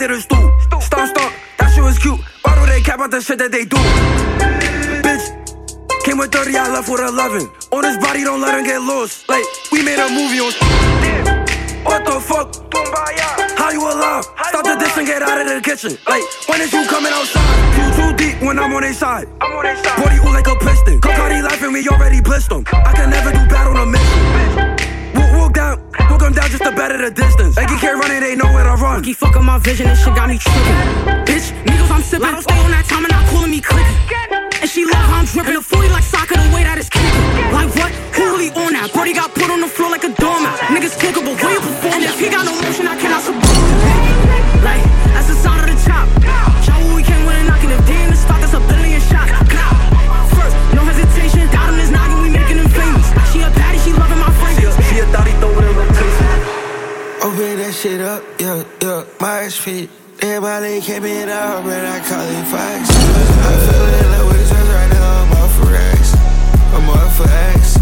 beat 0.06 0.14
and 0.14 0.22
went 0.22 0.22
straight 0.22 0.22
stool. 0.22 0.80
Stop, 0.80 1.08
stop. 1.08 1.32
That 1.58 1.72
shit 1.74 1.82
was 1.82 1.98
cute. 1.98 2.20
Why 2.42 2.54
do 2.54 2.66
they 2.66 2.80
cap 2.80 3.00
out 3.00 3.10
the 3.10 3.20
shit 3.20 3.38
that 3.38 3.50
they 3.52 3.64
do? 3.64 3.76
Bitch, 5.02 6.04
came 6.04 6.18
with 6.18 6.32
30, 6.32 6.56
I 6.56 6.68
left 6.72 6.88
with 6.88 7.00
11. 7.00 7.48
On 7.72 7.84
his 7.84 7.98
body, 7.98 8.24
don't 8.24 8.40
let 8.40 8.58
him 8.58 8.64
get 8.64 8.80
lost. 8.82 9.28
Like, 9.28 9.44
we 9.72 9.82
made 9.82 9.98
a 9.98 10.08
movie 10.08 10.40
on. 10.40 10.52
What 11.84 12.04
the 12.04 12.20
fuck? 12.20 12.54
How 13.56 13.70
you 13.70 13.82
alive? 13.82 14.24
Stop 14.48 14.64
the 14.64 14.76
dish 14.78 14.96
and 14.96 15.06
get 15.06 15.22
out 15.22 15.40
of 15.40 15.46
the 15.46 15.60
kitchen. 15.60 15.98
Like, 16.06 16.22
when 16.48 16.60
is 16.60 16.72
you 16.72 16.86
coming 16.86 17.12
outside? 17.12 17.42
You 17.78 17.86
too 17.94 18.10
deep 18.16 18.42
when 18.42 18.58
I'm 18.58 18.72
on 18.72 18.82
their 18.82 18.94
side. 18.94 19.28
I'm 19.40 19.52
on 19.52 19.64
their 19.64 19.76
side. 19.82 19.96
Body 19.96 20.16
ooh 20.16 20.32
like 20.32 20.46
a 20.46 20.56
piston. 20.56 21.00
Cardi 21.00 21.42
laughing, 21.42 21.72
we 21.72 21.86
already 21.88 22.20
blissed 22.20 22.50
them. 22.50 22.64
I 22.72 22.92
can 22.92 23.10
never 23.10 23.32
do 23.32 23.42
bad 23.48 23.66
on 23.66 23.76
a 23.76 23.86
mission. 23.86 24.15
Walk, 26.00 26.10
walk 26.10 26.32
down, 26.34 26.50
just 26.50 26.62
to 26.62 26.72
better 26.72 26.98
the 26.98 27.10
distance. 27.10 27.56
Like 27.56 27.70
you 27.70 27.78
can't 27.78 27.98
run 27.98 28.10
it, 28.10 28.20
they 28.20 28.36
know 28.36 28.52
where 28.52 28.64
to 28.64 28.76
run. 28.76 29.02
Keep 29.02 29.16
fucking 29.18 29.44
my 29.44 29.58
vision, 29.58 29.86
and 29.86 29.98
shit 29.98 30.14
got 30.14 30.28
me 30.28 30.38
tripping. 30.38 30.78
Bitch, 31.24 31.52
niggas 31.64 31.90
I'm 31.90 32.02
sipping. 32.02 32.40
Stay 32.42 32.58
on 32.64 32.70
that 32.70 32.84
time 32.86 33.04
and 33.04 33.12
not 33.12 33.24
calling 33.28 33.50
me 33.50 33.60
clicking. 33.60 33.96
And 34.60 34.70
she 34.70 34.84
love 34.84 35.06
how 35.10 35.20
I'm 35.20 35.26
dripping. 35.26 35.54
The 35.54 35.62
40 35.62 35.88
like 35.90 36.04
soccer, 36.04 36.34
the 36.34 36.48
way 36.54 36.64
that 36.64 36.78
it's 36.78 36.88
kicking. 36.88 37.12
Like 37.52 37.70
what? 37.76 37.92
Who 38.16 38.22
really 38.32 38.50
on 38.56 38.72
that? 38.72 38.92
Brody 38.92 39.12
got 39.12 39.34
put 39.34 39.50
on 39.50 39.60
the 39.60 39.68
floor 39.68 39.90
like 39.90 40.04
a 40.04 40.12
doormat. 40.12 40.56
Niggas 40.72 40.96
kickable, 40.96 41.36
way 41.36 41.52
you 41.52 41.60
perform. 41.60 42.02
If 42.02 42.18
he 42.18 42.28
got 42.30 42.44
no 42.44 42.54
motion, 42.60 42.86
I 42.88 42.96
cannot 42.96 43.22
support. 43.22 43.44
Like, 44.64 44.82
that's 45.12 45.28
the 45.28 45.36
sound 45.36 45.60
of 45.62 45.68
the 45.68 45.78
chop. 45.84 46.08
Show 46.64 46.76
we 46.96 47.02
came 47.02 47.24
with 47.26 47.36
a 47.36 47.44
knocking. 47.44 47.70
If 47.70 47.84
they 47.86 48.02
in 48.02 48.10
the 48.10 48.16
spot, 48.16 48.40
that's 48.40 48.54
a 48.54 48.60
billion 48.60 49.00
shots. 49.00 49.45
Shit 57.86 58.00
up, 58.00 58.22
yeah, 58.40 58.64
yeah, 58.82 59.04
my 59.20 59.48
feet. 59.48 59.88
Everybody 60.20 60.80
came 60.80 61.04
in 61.04 61.28
out, 61.28 61.62
but 61.62 61.84
I 61.84 62.00
call 62.00 62.26
it 62.26 62.46
facts. 62.50 62.90
I 62.90 63.52
feel 63.62 63.86
in 63.94 64.06
love 64.10 64.26
with 64.26 64.48
drugs 64.50 64.70
right 64.74 64.90
now, 64.90 65.22
I'm 65.22 65.32
off 65.38 65.54
for 65.54 65.70
racks. 65.70 66.10
I'm 66.74 66.88
off 66.90 67.16
for 67.16 67.30
X, 67.54 67.78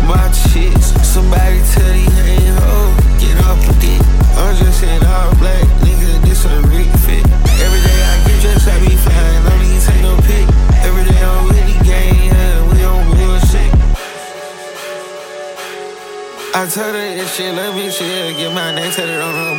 I'm 0.00 0.08
out 0.08 0.32
to 0.32 0.48
shits. 0.48 0.96
Somebody 1.04 1.60
tell 1.76 1.92
these 1.92 2.20
ain't 2.24 2.56
hoes, 2.56 2.88
oh, 2.88 3.20
get 3.20 3.36
off 3.44 3.60
the 3.68 3.74
dick. 3.84 4.00
I'm 4.40 4.56
just 4.56 4.82
in 4.82 5.04
all 5.04 5.34
black, 5.36 5.66
nigga, 5.84 6.24
this 6.24 6.44
a 6.46 6.54
Rick 6.72 6.88
fit. 7.04 7.24
Every 7.60 7.80
day 7.84 8.00
I 8.00 8.14
get 8.24 8.40
dressed, 8.40 8.68
I 8.72 8.80
be 8.80 8.96
flying, 8.96 9.44
don't 9.44 9.60
even 9.60 9.80
take 9.84 10.02
no 10.08 10.14
pic. 10.24 10.46
Every 10.88 11.04
day 11.04 11.20
I'm 11.20 11.44
with 11.52 11.68
the 11.68 11.76
gang, 11.84 12.16
yeah, 12.32 12.72
we 12.72 12.80
on 12.80 13.04
bullshit. 13.12 13.72
I 16.56 16.64
told 16.64 16.94
her 16.96 17.13
she 17.34 17.50
love 17.50 17.74
me, 17.74 17.90
she'll 17.90 18.32
get 18.36 18.54
my 18.54 18.72
name 18.72 18.92
tatted 18.92 19.20
on 19.20 19.34
her 19.34 19.53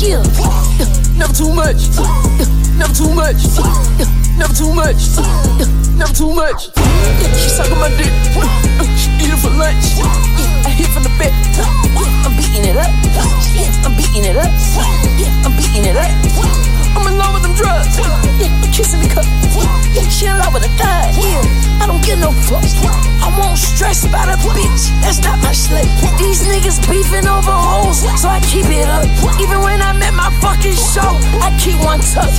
some. 0.00 0.22
Never 1.18 1.32
too 1.34 1.52
much, 1.52 1.92
never 2.78 2.94
too 2.94 3.12
much, 3.12 3.36
never 4.38 4.54
too 4.54 4.72
much, 4.72 4.96
never 5.96 6.14
too 6.14 6.32
much. 6.32 6.70
She 7.36 7.48
suck 7.50 7.70
on 7.70 7.78
my 7.78 7.88
dick. 7.90 8.08
She 8.96 9.10
eat 9.20 9.28
it 9.28 9.38
for 9.38 9.50
lunch. 9.50 10.00
I 10.64 10.70
hit 10.70 10.88
from 10.88 11.02
the 11.02 11.10
back. 11.18 11.34
I'm 12.24 12.32
beating 12.36 12.64
it 12.64 12.76
up. 12.76 12.90
I'm 13.84 13.94
beating 13.96 14.24
it 14.24 14.36
up. 14.36 14.50
I'm 15.44 15.52
beating 15.56 15.84
it 15.84 15.96
up. 15.96 16.79
I'm 16.96 17.06
in 17.06 17.16
love 17.18 17.34
with 17.34 17.42
them 17.42 17.54
drugs. 17.54 17.98
I'm 17.98 18.72
kissing 18.72 19.00
the 19.00 19.08
cup. 19.08 19.26
She 20.10 20.26
in 20.26 20.36
love 20.36 20.52
with 20.52 20.64
a 20.64 20.72
thug. 20.76 21.14
I 21.80 21.86
don't 21.86 22.02
give 22.04 22.18
no 22.18 22.30
fucks. 22.46 22.74
I 23.22 23.32
won't 23.38 23.56
stress 23.58 24.04
about 24.04 24.28
a 24.28 24.36
bitch. 24.42 24.90
That's 25.00 25.22
not 25.22 25.38
my 25.42 25.52
slave. 25.52 25.88
These 26.18 26.46
niggas 26.48 26.80
beefing 26.88 27.26
over 27.26 27.52
hoes, 27.52 28.02
so 28.20 28.28
I 28.28 28.40
keep 28.40 28.66
it 28.66 28.88
up. 28.88 29.06
Even 29.40 29.60
when 29.62 29.80
I'm 29.80 30.02
at 30.02 30.14
my 30.14 30.30
fucking 30.40 30.76
show, 30.76 31.16
I 31.40 31.56
keep 31.58 31.78
one 31.84 32.00
tough. 32.00 32.34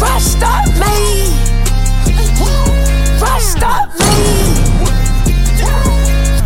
Rasta 0.00 0.64
me. 0.80 1.34
Rasta 3.20 3.90
me. 3.98 4.14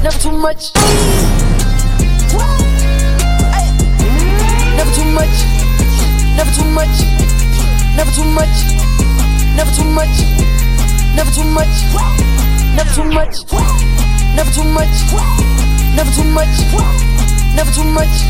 Never 0.02 0.18
too 0.18 0.32
much. 0.32 0.72
Never 4.76 4.92
too 4.94 5.04
much. 5.12 5.57
Never 6.38 6.52
too 6.52 6.70
much. 6.70 7.02
Never 7.96 8.12
too 8.14 8.22
much. 8.30 8.62
Never 9.58 9.72
too 9.74 9.82
much. 9.90 10.22
Never 11.16 11.32
too 11.34 11.42
much. 11.50 11.82
Never 12.78 12.92
too 12.94 13.02
much. 13.10 13.42
Never 14.36 14.52
too 14.54 14.62
much. 14.70 14.94
Never 15.96 16.12
too 16.14 16.22
much. 16.30 16.54
Never 17.56 17.72
too 17.74 17.82
much. 17.90 18.22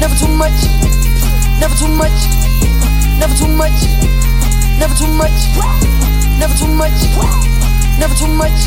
Never 0.00 0.16
too 0.18 0.26
much. 0.34 0.66
Never 1.62 1.76
too 1.78 1.86
much. 1.94 2.18
Never 3.20 3.34
too 3.38 3.46
much. 3.54 3.78
Never 4.80 4.94
too 4.98 5.06
much. 5.14 5.38
Never 6.40 6.54
too 6.58 6.66
much. 6.74 6.98
Never 8.00 8.14
too 8.18 8.26
much. 8.34 8.66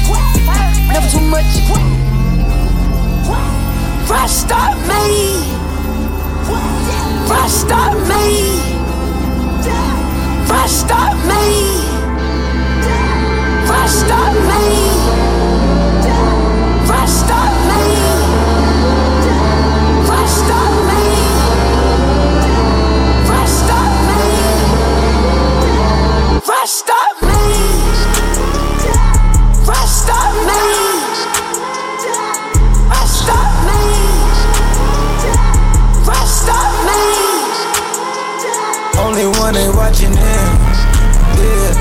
Never 0.95 1.09
too 1.11 1.27
much. 1.27 1.51
Rasta 4.07 4.77
me. 4.87 5.55
Rest 7.27 7.71
on 7.71 8.07
me. 8.07 8.59
Rest 10.47 10.91
on 10.91 11.17
me. 11.27 11.45
Rest 13.69 14.11
on 14.11 14.33
me. 14.49 14.63
Rest 16.89 17.31
on 17.31 17.53
me. 17.69 17.81
Rest 20.09 20.51
on 20.61 20.73
me. 20.89 21.03
Rest 23.31 23.71
on 23.71 23.91
me. 24.07 24.23
Rest 26.47 26.89
on 26.89 26.89
me. 26.89 26.94
One 39.45 39.53
they 39.53 39.69
watching 39.69 40.09
him. 40.09 40.47
Yeah. 41.39 41.73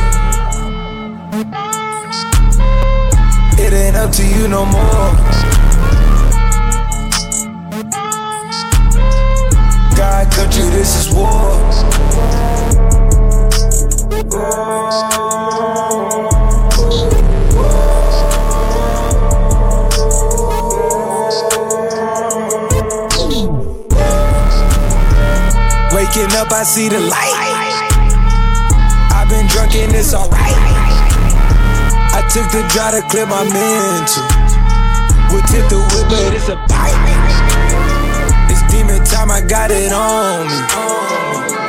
It 3.64 3.72
ain't 3.72 3.96
up 3.96 4.12
to 4.12 4.26
you 4.26 4.48
no 4.48 4.66
more. 4.66 5.10
God, 9.96 10.30
country, 10.32 10.68
this 10.76 10.90
is 11.00 11.14
war. 11.14 11.54
Waking 14.10 15.83
up, 26.34 26.50
I 26.50 26.62
see 26.62 26.88
the 26.88 26.98
light. 26.98 27.38
I've 29.14 29.28
been 29.30 29.46
drunk 29.46 29.74
and 29.74 29.94
it's 29.94 30.14
alright. 30.14 30.58
I 32.14 32.22
took 32.30 32.50
the 32.50 32.62
dry 32.74 32.90
to 32.90 33.02
clear 33.08 33.26
my 33.26 33.44
mental. 33.46 34.26
Would 35.30 35.46
tip 35.46 35.66
the 35.70 35.78
whip, 35.78 36.06
but 36.10 36.34
it's 36.34 36.48
a 36.50 36.56
bite. 36.66 36.94
It's 38.50 38.62
demon 38.70 39.02
time, 39.04 39.30
I 39.30 39.40
got 39.40 39.70
it 39.70 39.92
on 39.92 40.46
me. 40.46 40.58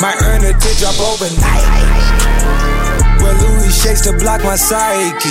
Might 0.01 0.17
earn 0.25 0.43
a 0.45 0.53
tip 0.57 0.77
drop 0.77 0.97
overnight. 0.99 1.65
Where 3.21 3.33
Louis 3.33 3.73
shakes 3.73 4.01
to 4.01 4.13
block 4.17 4.43
my 4.43 4.55
psyche. 4.55 5.29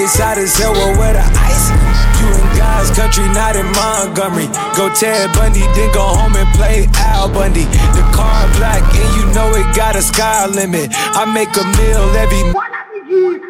It's 0.00 0.16
hot 0.18 0.38
as 0.38 0.56
hell, 0.56 0.72
well, 0.72 0.96
where 0.98 1.12
the 1.12 1.24
ice? 1.24 1.68
You 2.20 2.28
in 2.36 2.49
God's 2.60 2.90
country, 2.92 3.24
not 3.32 3.56
in 3.56 3.64
Montgomery. 3.72 4.46
Go 4.76 4.92
Ted 4.92 5.32
Bundy, 5.32 5.64
then 5.72 5.88
go 5.94 6.04
home 6.04 6.36
and 6.36 6.48
play 6.54 6.86
Al 6.96 7.28
Bundy. 7.32 7.64
The 7.96 8.04
car 8.12 8.44
black, 8.60 8.84
and 8.84 9.10
you 9.16 9.24
know 9.32 9.48
it 9.56 9.74
got 9.74 9.96
a 9.96 10.02
sky 10.02 10.46
limit. 10.46 10.90
I 10.92 11.24
make 11.24 11.48
a 11.56 11.64
meal 11.64 12.04
every. 12.20 13.49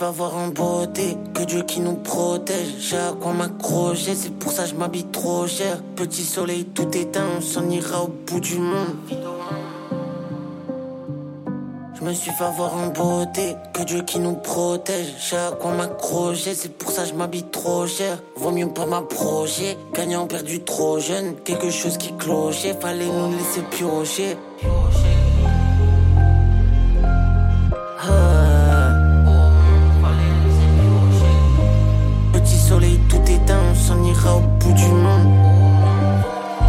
Je 0.00 0.06
me 0.06 0.08
suis 0.08 0.14
fait 0.14 0.22
avoir 0.22 0.34
en 0.34 0.48
beauté, 0.48 1.18
que 1.34 1.42
Dieu 1.42 1.62
qui 1.62 1.80
nous 1.80 1.96
protège. 1.96 2.74
J'ai 2.78 2.96
à 2.96 3.12
quoi 3.20 3.34
m'accrocher, 3.34 4.14
c'est 4.14 4.32
pour 4.32 4.50
ça 4.50 4.62
que 4.62 4.70
je 4.70 4.74
m'habille 4.74 5.04
trop 5.04 5.46
cher. 5.46 5.82
Petit 5.94 6.22
soleil 6.22 6.64
tout 6.64 6.88
éteint, 6.96 7.26
on 7.36 7.42
s'en 7.42 7.68
ira 7.68 8.04
au 8.04 8.08
bout 8.08 8.40
du 8.40 8.56
monde. 8.56 8.96
Je 12.00 12.02
me 12.02 12.14
suis 12.14 12.30
fait 12.30 12.44
avoir 12.44 12.74
en 12.76 12.86
beauté, 12.86 13.56
que 13.74 13.82
Dieu 13.82 14.00
qui 14.02 14.20
nous 14.20 14.36
protège. 14.36 15.12
J'ai 15.18 15.36
à 15.36 15.50
quoi 15.50 15.74
m'accrocher, 15.74 16.54
c'est 16.54 16.72
pour 16.78 16.90
ça 16.92 17.04
je 17.04 17.12
m'habille 17.12 17.50
trop 17.50 17.86
cher. 17.86 18.22
Vaut 18.36 18.52
mieux 18.52 18.72
pas 18.72 18.86
m'approcher, 18.86 19.76
gagnant 19.92 20.26
perdu 20.26 20.62
trop 20.64 20.98
jeune. 20.98 21.34
Quelque 21.44 21.68
chose 21.68 21.98
qui 21.98 22.16
clochait, 22.16 22.74
fallait 22.80 23.04
nous 23.04 23.32
laisser 23.32 23.60
piocher. 23.70 24.38
On 33.90 34.04
ira 34.04 34.36
au 34.36 34.40
bout 34.40 34.72
du 34.72 34.86
monde. 34.86 35.34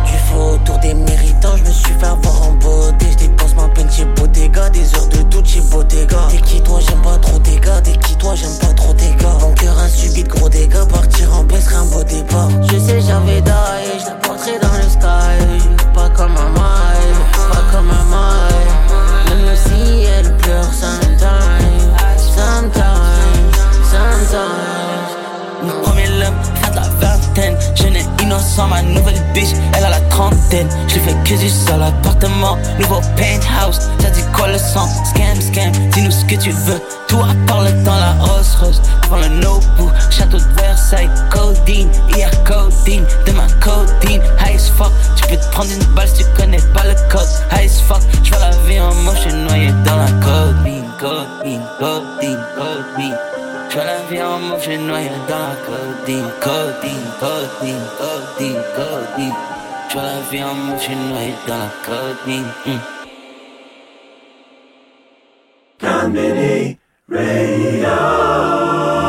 Du 0.05 0.17
faux 0.17 0.53
autour 0.53 0.77
des 0.79 0.93
méritants, 0.93 1.55
je 1.57 1.63
me 1.63 1.71
suis 1.71 1.93
fait 1.93 2.05
avoir 2.05 2.41
en 2.43 2.53
beauté. 2.53 3.07
Je 3.11 3.17
dépense 3.17 3.55
ma 3.55 3.67
peine 3.69 3.89
chez 3.91 4.05
Bottega, 4.05 4.69
des 4.69 4.95
heures 4.95 5.07
de 5.07 5.21
doute 5.23 5.45
chez 5.45 5.61
Bottega. 5.61 6.27
T'es 6.29 6.37
qui 6.37 6.61
toi, 6.61 6.79
j'aime 6.79 7.01
pas 7.01 7.17
trop 7.17 7.39
tes 7.39 7.59
gars, 7.59 7.81
t'es 7.81 7.97
qui 7.97 8.15
toi, 8.17 8.33
j'aime 8.35 8.57
pas 8.59 8.73
trop 8.73 8.93
tes 8.93 9.13
gars. 9.15 9.37
Mon 9.41 9.53
cœur 9.53 9.77
a 9.77 9.87
de 9.87 10.27
gros 10.27 10.49
dégâts, 10.49 10.85
partir 10.91 11.33
en 11.35 11.43
baisse, 11.43 11.67
un 11.73 11.85
beau 11.85 12.03
départ. 12.03 12.49
Je 12.71 12.77
sais, 12.79 13.01
j'avais 13.01 13.41
die, 13.41 13.99
je 13.99 14.05
la 14.05 14.15
porterai 14.15 14.59
dans 14.59 14.73
le 14.77 14.89
sky. 14.89 15.67
Pas 15.93 16.09
comme 16.09 16.35
un 16.37 16.49
maille, 16.49 17.15
pas 17.51 17.63
comme 17.71 17.89
un 17.89 18.05
maille. 18.15 19.45
Même 19.45 19.55
si 19.55 20.03
elle 20.03 20.35
pleure 20.37 20.73
sometimes, 20.73 21.91
sometimes, 22.35 23.51
sometimes. 23.89 24.60
Jeune 27.75 27.95
et 27.95 28.05
innocent, 28.21 28.67
ma 28.67 28.81
nouvelle 28.81 29.19
bitch, 29.33 29.49
elle 29.75 29.85
a 29.85 29.89
la 29.89 30.01
trentaine. 30.01 30.67
Je 30.87 30.99
fais 30.99 31.15
que 31.23 31.39
du 31.39 31.49
seul 31.49 31.81
appartement, 31.81 32.57
nouveau 32.79 33.01
penthouse. 33.15 33.79
Ça 33.99 34.09
dit 34.09 34.23
quoi 34.33 34.47
le 34.47 34.57
sang? 34.57 34.87
Scam, 35.05 35.41
scam, 35.41 35.71
dis-nous 35.91 36.11
ce 36.11 36.25
que 36.25 36.35
tu 36.35 36.51
veux. 36.51 36.79
Tout 37.07 37.19
à 37.19 37.33
part 37.47 37.63
le 37.63 37.71
temps, 37.83 37.95
la 37.95 38.13
Rolls 38.23 38.43
Royce. 38.59 38.81
Devant 39.03 39.17
le 39.17 39.27
Nobu, 39.27 39.91
château 40.09 40.37
de 40.37 40.61
Versailles. 40.61 41.09
Codeine, 41.31 41.89
hier 42.15 42.31
codeine, 42.43 43.05
demain 43.25 43.47
codeine. 43.59 44.21
High 44.39 44.55
as 44.55 44.69
fuck, 44.77 44.91
tu 45.15 45.27
peux 45.27 45.37
te 45.37 45.51
prendre 45.51 45.71
une 45.71 45.95
balle 45.95 46.07
si 46.07 46.23
tu 46.23 46.29
connais 46.37 46.61
pas 46.73 46.83
le 46.83 46.95
code. 47.09 47.27
High 47.51 47.65
as 47.65 47.81
fuck, 47.87 48.01
je 48.23 48.31
la 48.31 48.51
vie 48.67 48.79
en 48.79 48.93
moche, 49.03 49.23
je 49.27 49.35
noyé 49.35 49.71
dans 49.83 49.97
la 49.97 50.11
codeine, 50.23 50.85
codeine, 50.99 51.61
codeine, 51.79 52.39
codeine. 52.55 53.30
Je 53.71 53.77
vois 53.77 53.85
la 53.85 54.01
vie 54.09 54.21
en 54.21 54.37
mauve, 54.37 54.61
j'ai 54.65 54.77
noyé 54.77 55.09
dans 55.29 55.47
la 55.47 55.55
codine, 55.65 56.29
codine, 56.41 57.07
codine, 57.21 57.85
codine, 57.97 58.63
codine. 58.75 59.33
Je 59.87 59.93
vois 59.93 60.03
la 60.03 60.19
vie 60.29 60.43
en 60.43 60.53
mauve, 60.53 60.81
j'ai 60.81 60.95
noyé 60.95 61.33
dans 61.47 61.57
la 61.57 61.69
codine. 61.85 62.51
mm. 62.65 62.79
Radio. 67.11 69.00